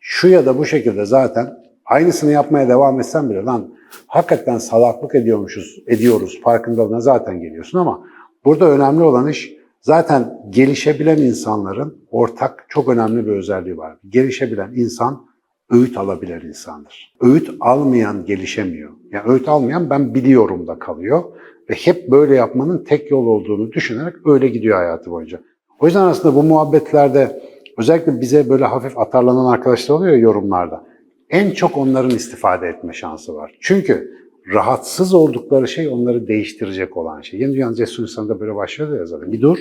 şu 0.01 0.29
ya 0.29 0.47
da 0.47 0.59
bu 0.59 0.65
şekilde 0.65 1.05
zaten 1.05 1.57
aynısını 1.85 2.31
yapmaya 2.31 2.69
devam 2.69 3.01
etsen 3.01 3.31
bile 3.31 3.43
lan 3.43 3.75
hakikaten 4.07 4.59
salaklık 4.59 5.15
ediyormuşuz, 5.15 5.83
ediyoruz 5.87 6.41
farkındalığına 6.45 7.01
zaten 7.01 7.41
geliyorsun 7.41 7.79
ama 7.79 8.01
burada 8.45 8.71
önemli 8.71 9.03
olan 9.03 9.29
iş 9.29 9.53
zaten 9.81 10.41
gelişebilen 10.51 11.19
insanların 11.19 11.99
ortak 12.11 12.67
çok 12.69 12.89
önemli 12.89 13.27
bir 13.27 13.33
özelliği 13.33 13.79
var. 13.79 13.97
Gelişebilen 14.09 14.73
insan 14.75 15.27
öğüt 15.71 15.99
alabilen 15.99 16.41
insandır. 16.41 17.15
Öğüt 17.21 17.51
almayan 17.61 18.25
gelişemiyor. 18.25 18.91
Yani 19.11 19.31
öğüt 19.31 19.49
almayan 19.49 19.91
ben 19.91 20.15
biliyorum 20.15 20.67
da 20.67 20.79
kalıyor 20.79 21.25
ve 21.71 21.75
hep 21.75 22.11
böyle 22.11 22.35
yapmanın 22.35 22.85
tek 22.85 23.11
yol 23.11 23.27
olduğunu 23.27 23.73
düşünerek 23.73 24.15
öyle 24.25 24.49
gidiyor 24.49 24.77
hayatı 24.77 25.11
boyunca. 25.11 25.41
O 25.81 25.87
yüzden 25.87 26.03
aslında 26.03 26.35
bu 26.35 26.43
muhabbetlerde 26.43 27.43
özellikle 27.79 28.21
bize 28.21 28.49
böyle 28.49 28.65
hafif 28.65 28.99
atarlanan 28.99 29.53
arkadaşlar 29.53 29.95
oluyor 29.95 30.17
yorumlarda. 30.17 30.87
En 31.31 31.51
çok 31.51 31.77
onların 31.77 32.11
istifade 32.11 32.67
etme 32.67 32.93
şansı 32.93 33.35
var. 33.35 33.59
Çünkü 33.61 34.17
rahatsız 34.53 35.15
oldukları 35.15 35.69
şey 35.69 35.89
onları 35.89 36.29
değiştirecek 36.29 36.97
olan 36.97 37.21
şey. 37.21 37.41
Yeni 37.41 37.53
Dünya 37.53 37.75
Cesur 37.75 38.03
İnsanı'nda 38.03 38.41
böyle 38.41 38.55
başlıyor 38.55 38.99
ya 38.99 39.07
zaten. 39.07 39.33
Bir 39.33 39.41
dur, 39.41 39.59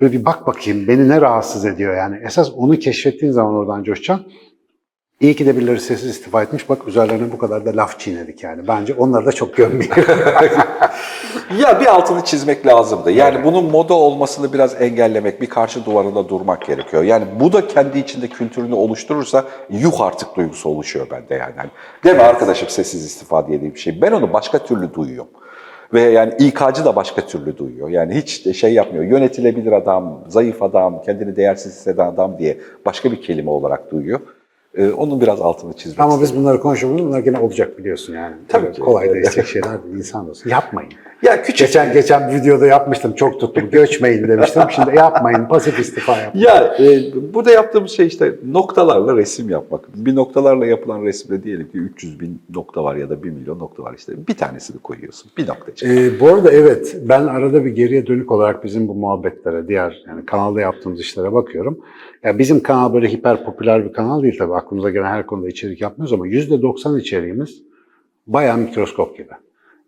böyle 0.00 0.12
bir 0.12 0.24
bak 0.24 0.46
bakayım 0.46 0.88
beni 0.88 1.08
ne 1.08 1.20
rahatsız 1.20 1.64
ediyor 1.64 1.96
yani. 1.96 2.20
Esas 2.26 2.52
onu 2.56 2.78
keşfettiğin 2.78 3.32
zaman 3.32 3.54
oradan 3.54 3.82
coşacaksın. 3.82 4.26
İyi 5.20 5.36
ki 5.36 5.46
de 5.46 5.56
birileri 5.56 5.80
sessiz 5.80 6.10
istifa 6.10 6.42
etmiş. 6.42 6.68
Bak 6.68 6.88
üzerlerine 6.88 7.32
bu 7.32 7.38
kadar 7.38 7.66
da 7.66 7.76
laf 7.76 8.00
çiğnedik 8.00 8.42
yani. 8.42 8.68
Bence 8.68 8.94
onları 8.94 9.26
da 9.26 9.32
çok 9.32 9.56
gömmeyelim. 9.56 10.04
Ya 11.60 11.80
bir 11.80 11.86
altını 11.86 12.24
çizmek 12.24 12.66
lazımdı. 12.66 13.10
Yani 13.10 13.44
bunun 13.44 13.64
moda 13.64 13.94
olmasını 13.94 14.52
biraz 14.52 14.82
engellemek, 14.82 15.40
bir 15.40 15.46
karşı 15.46 15.84
duvarında 15.84 16.28
durmak 16.28 16.66
gerekiyor. 16.66 17.02
Yani 17.02 17.24
bu 17.40 17.52
da 17.52 17.68
kendi 17.68 17.98
içinde 17.98 18.28
kültürünü 18.28 18.74
oluşturursa 18.74 19.44
yuh 19.70 20.00
artık 20.00 20.36
duygusu 20.36 20.68
oluşuyor 20.68 21.06
bende 21.10 21.34
yani. 21.34 21.52
Hani, 21.56 21.70
değil 22.04 22.16
mi 22.16 22.22
arkadaşım 22.22 22.68
sessiz 22.68 23.04
istifa 23.04 23.48
diye 23.48 23.62
bir 23.62 23.76
şey. 23.76 24.02
Ben 24.02 24.12
onu 24.12 24.32
başka 24.32 24.58
türlü 24.58 24.94
duyuyorum. 24.94 25.30
Ve 25.92 26.00
yani 26.00 26.34
İK'cı 26.38 26.84
da 26.84 26.96
başka 26.96 27.26
türlü 27.26 27.58
duyuyor. 27.58 27.88
Yani 27.88 28.14
hiç 28.14 28.56
şey 28.56 28.74
yapmıyor. 28.74 29.04
Yönetilebilir 29.04 29.72
adam, 29.72 30.24
zayıf 30.28 30.62
adam, 30.62 31.02
kendini 31.02 31.36
değersiz 31.36 31.72
hisseden 31.72 32.06
adam 32.06 32.38
diye 32.38 32.58
başka 32.86 33.12
bir 33.12 33.22
kelime 33.22 33.50
olarak 33.50 33.90
duyuyor. 33.90 34.20
Ee, 34.76 34.90
onun 34.90 35.20
biraz 35.20 35.40
altını 35.40 35.72
çizmek 35.72 36.00
Ama 36.00 36.14
biz 36.16 36.22
istedim. 36.22 36.42
bunları 36.42 36.60
konuşuyoruz. 36.60 37.02
Bunlar 37.02 37.20
gene 37.20 37.38
olacak 37.38 37.78
biliyorsun 37.78 38.14
yani. 38.14 38.34
Tabii 38.48 38.72
ki. 38.72 38.80
Kolay 38.80 39.06
Evet. 39.06 39.14
değişecek 39.24 39.46
şeyler 39.46 39.82
değil. 39.84 39.94
İnsan 39.94 40.30
olsun. 40.30 40.50
Yapmayın. 40.50 40.90
Ya 41.22 41.42
küçük 41.42 41.66
Geçen 41.66 41.92
geçen 41.92 42.30
bir 42.30 42.34
videoda 42.34 42.66
yapmıştım. 42.66 43.12
Çok 43.14 43.40
tuttum. 43.40 43.70
Göçmeyin 43.70 44.28
demiştim. 44.28 44.62
Şimdi 44.70 44.96
yapmayın. 44.96 45.44
Pasif 45.48 45.78
istifa 45.78 46.16
yapın. 46.16 46.38
Ya 46.38 46.76
e, 46.78 47.02
burada 47.34 47.50
yaptığımız 47.50 47.90
şey 47.90 48.06
işte 48.06 48.34
noktalarla 48.46 49.16
resim 49.16 49.50
yapmak. 49.50 49.80
Bir 49.94 50.14
noktalarla 50.14 50.66
yapılan 50.66 51.02
resimde 51.02 51.42
diyelim 51.42 51.70
ki 51.70 51.78
300 51.78 52.20
bin 52.20 52.42
nokta 52.54 52.84
var 52.84 52.96
ya 52.96 53.10
da 53.10 53.22
1 53.22 53.30
milyon 53.30 53.58
nokta 53.58 53.82
var 53.82 53.94
işte. 53.98 54.12
Bir 54.28 54.34
tanesini 54.36 54.78
koyuyorsun. 54.78 55.30
Bir 55.38 55.48
nokta 55.48 55.74
çıkıyor. 55.74 56.02
Ee, 56.02 56.20
bu 56.20 56.28
arada 56.28 56.52
evet 56.52 56.96
ben 57.08 57.26
arada 57.26 57.64
bir 57.64 57.70
geriye 57.70 58.06
dönük 58.06 58.32
olarak 58.32 58.64
bizim 58.64 58.88
bu 58.88 58.94
muhabbetlere, 58.94 59.68
diğer 59.68 60.04
yani 60.08 60.26
kanalda 60.26 60.60
yaptığımız 60.60 61.00
işlere 61.00 61.32
bakıyorum. 61.32 61.78
Ya 62.24 62.38
bizim 62.38 62.62
kanal 62.62 62.94
böyle 62.94 63.08
hiper 63.08 63.44
popüler 63.44 63.84
bir 63.84 63.92
kanal 63.92 64.22
değil 64.22 64.36
tabii 64.38 64.52
aklımıza 64.64 64.90
gelen 64.90 65.06
her 65.06 65.26
konuda 65.26 65.48
içerik 65.48 65.80
yapmıyoruz 65.80 66.12
ama 66.12 66.28
%90 66.28 67.00
içeriğimiz 67.00 67.62
bayağı 68.26 68.58
mikroskop 68.58 69.16
gibi. 69.16 69.32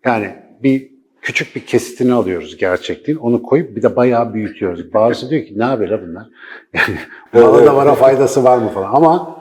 Yani 0.05 0.35
bir 0.63 0.91
küçük 1.21 1.55
bir 1.55 1.65
kesitini 1.65 2.13
alıyoruz 2.13 2.57
gerçekliğin, 2.57 3.19
onu 3.19 3.41
koyup 3.41 3.75
bir 3.75 3.81
de 3.81 3.95
bayağı 3.95 4.33
büyütüyoruz. 4.33 4.93
Bazısı 4.93 5.29
diyor 5.29 5.45
ki 5.45 5.59
ne 5.59 5.63
yapıyor 5.63 5.89
la 5.89 6.07
bunlar? 6.07 6.25
Yani 7.33 7.53
bana 7.53 7.65
da 7.65 7.75
bana 7.75 7.95
faydası 7.95 8.43
var 8.43 8.57
mı 8.57 8.69
falan 8.69 8.93
ama 8.93 9.37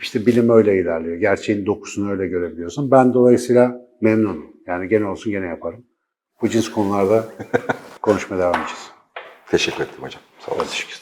işte 0.00 0.26
bilim 0.26 0.50
öyle 0.50 0.78
ilerliyor. 0.78 1.16
Gerçeğin 1.16 1.66
dokusunu 1.66 2.10
öyle 2.10 2.26
görebiliyorsun. 2.26 2.90
Ben 2.90 3.14
dolayısıyla 3.14 3.86
memnunum. 4.00 4.46
Yani 4.66 4.88
gene 4.88 5.06
olsun 5.06 5.32
gene 5.32 5.46
yaparım. 5.46 5.84
Bu 6.42 6.48
cins 6.48 6.68
konularda 6.68 7.24
konuşmaya 8.02 8.38
devam 8.38 8.54
edeceğiz. 8.54 8.90
Teşekkür 9.50 9.84
ettim 9.84 10.02
hocam. 10.02 10.22
Sağ 10.38 10.54
olun. 10.54 10.64
Teşekkür. 10.64 11.01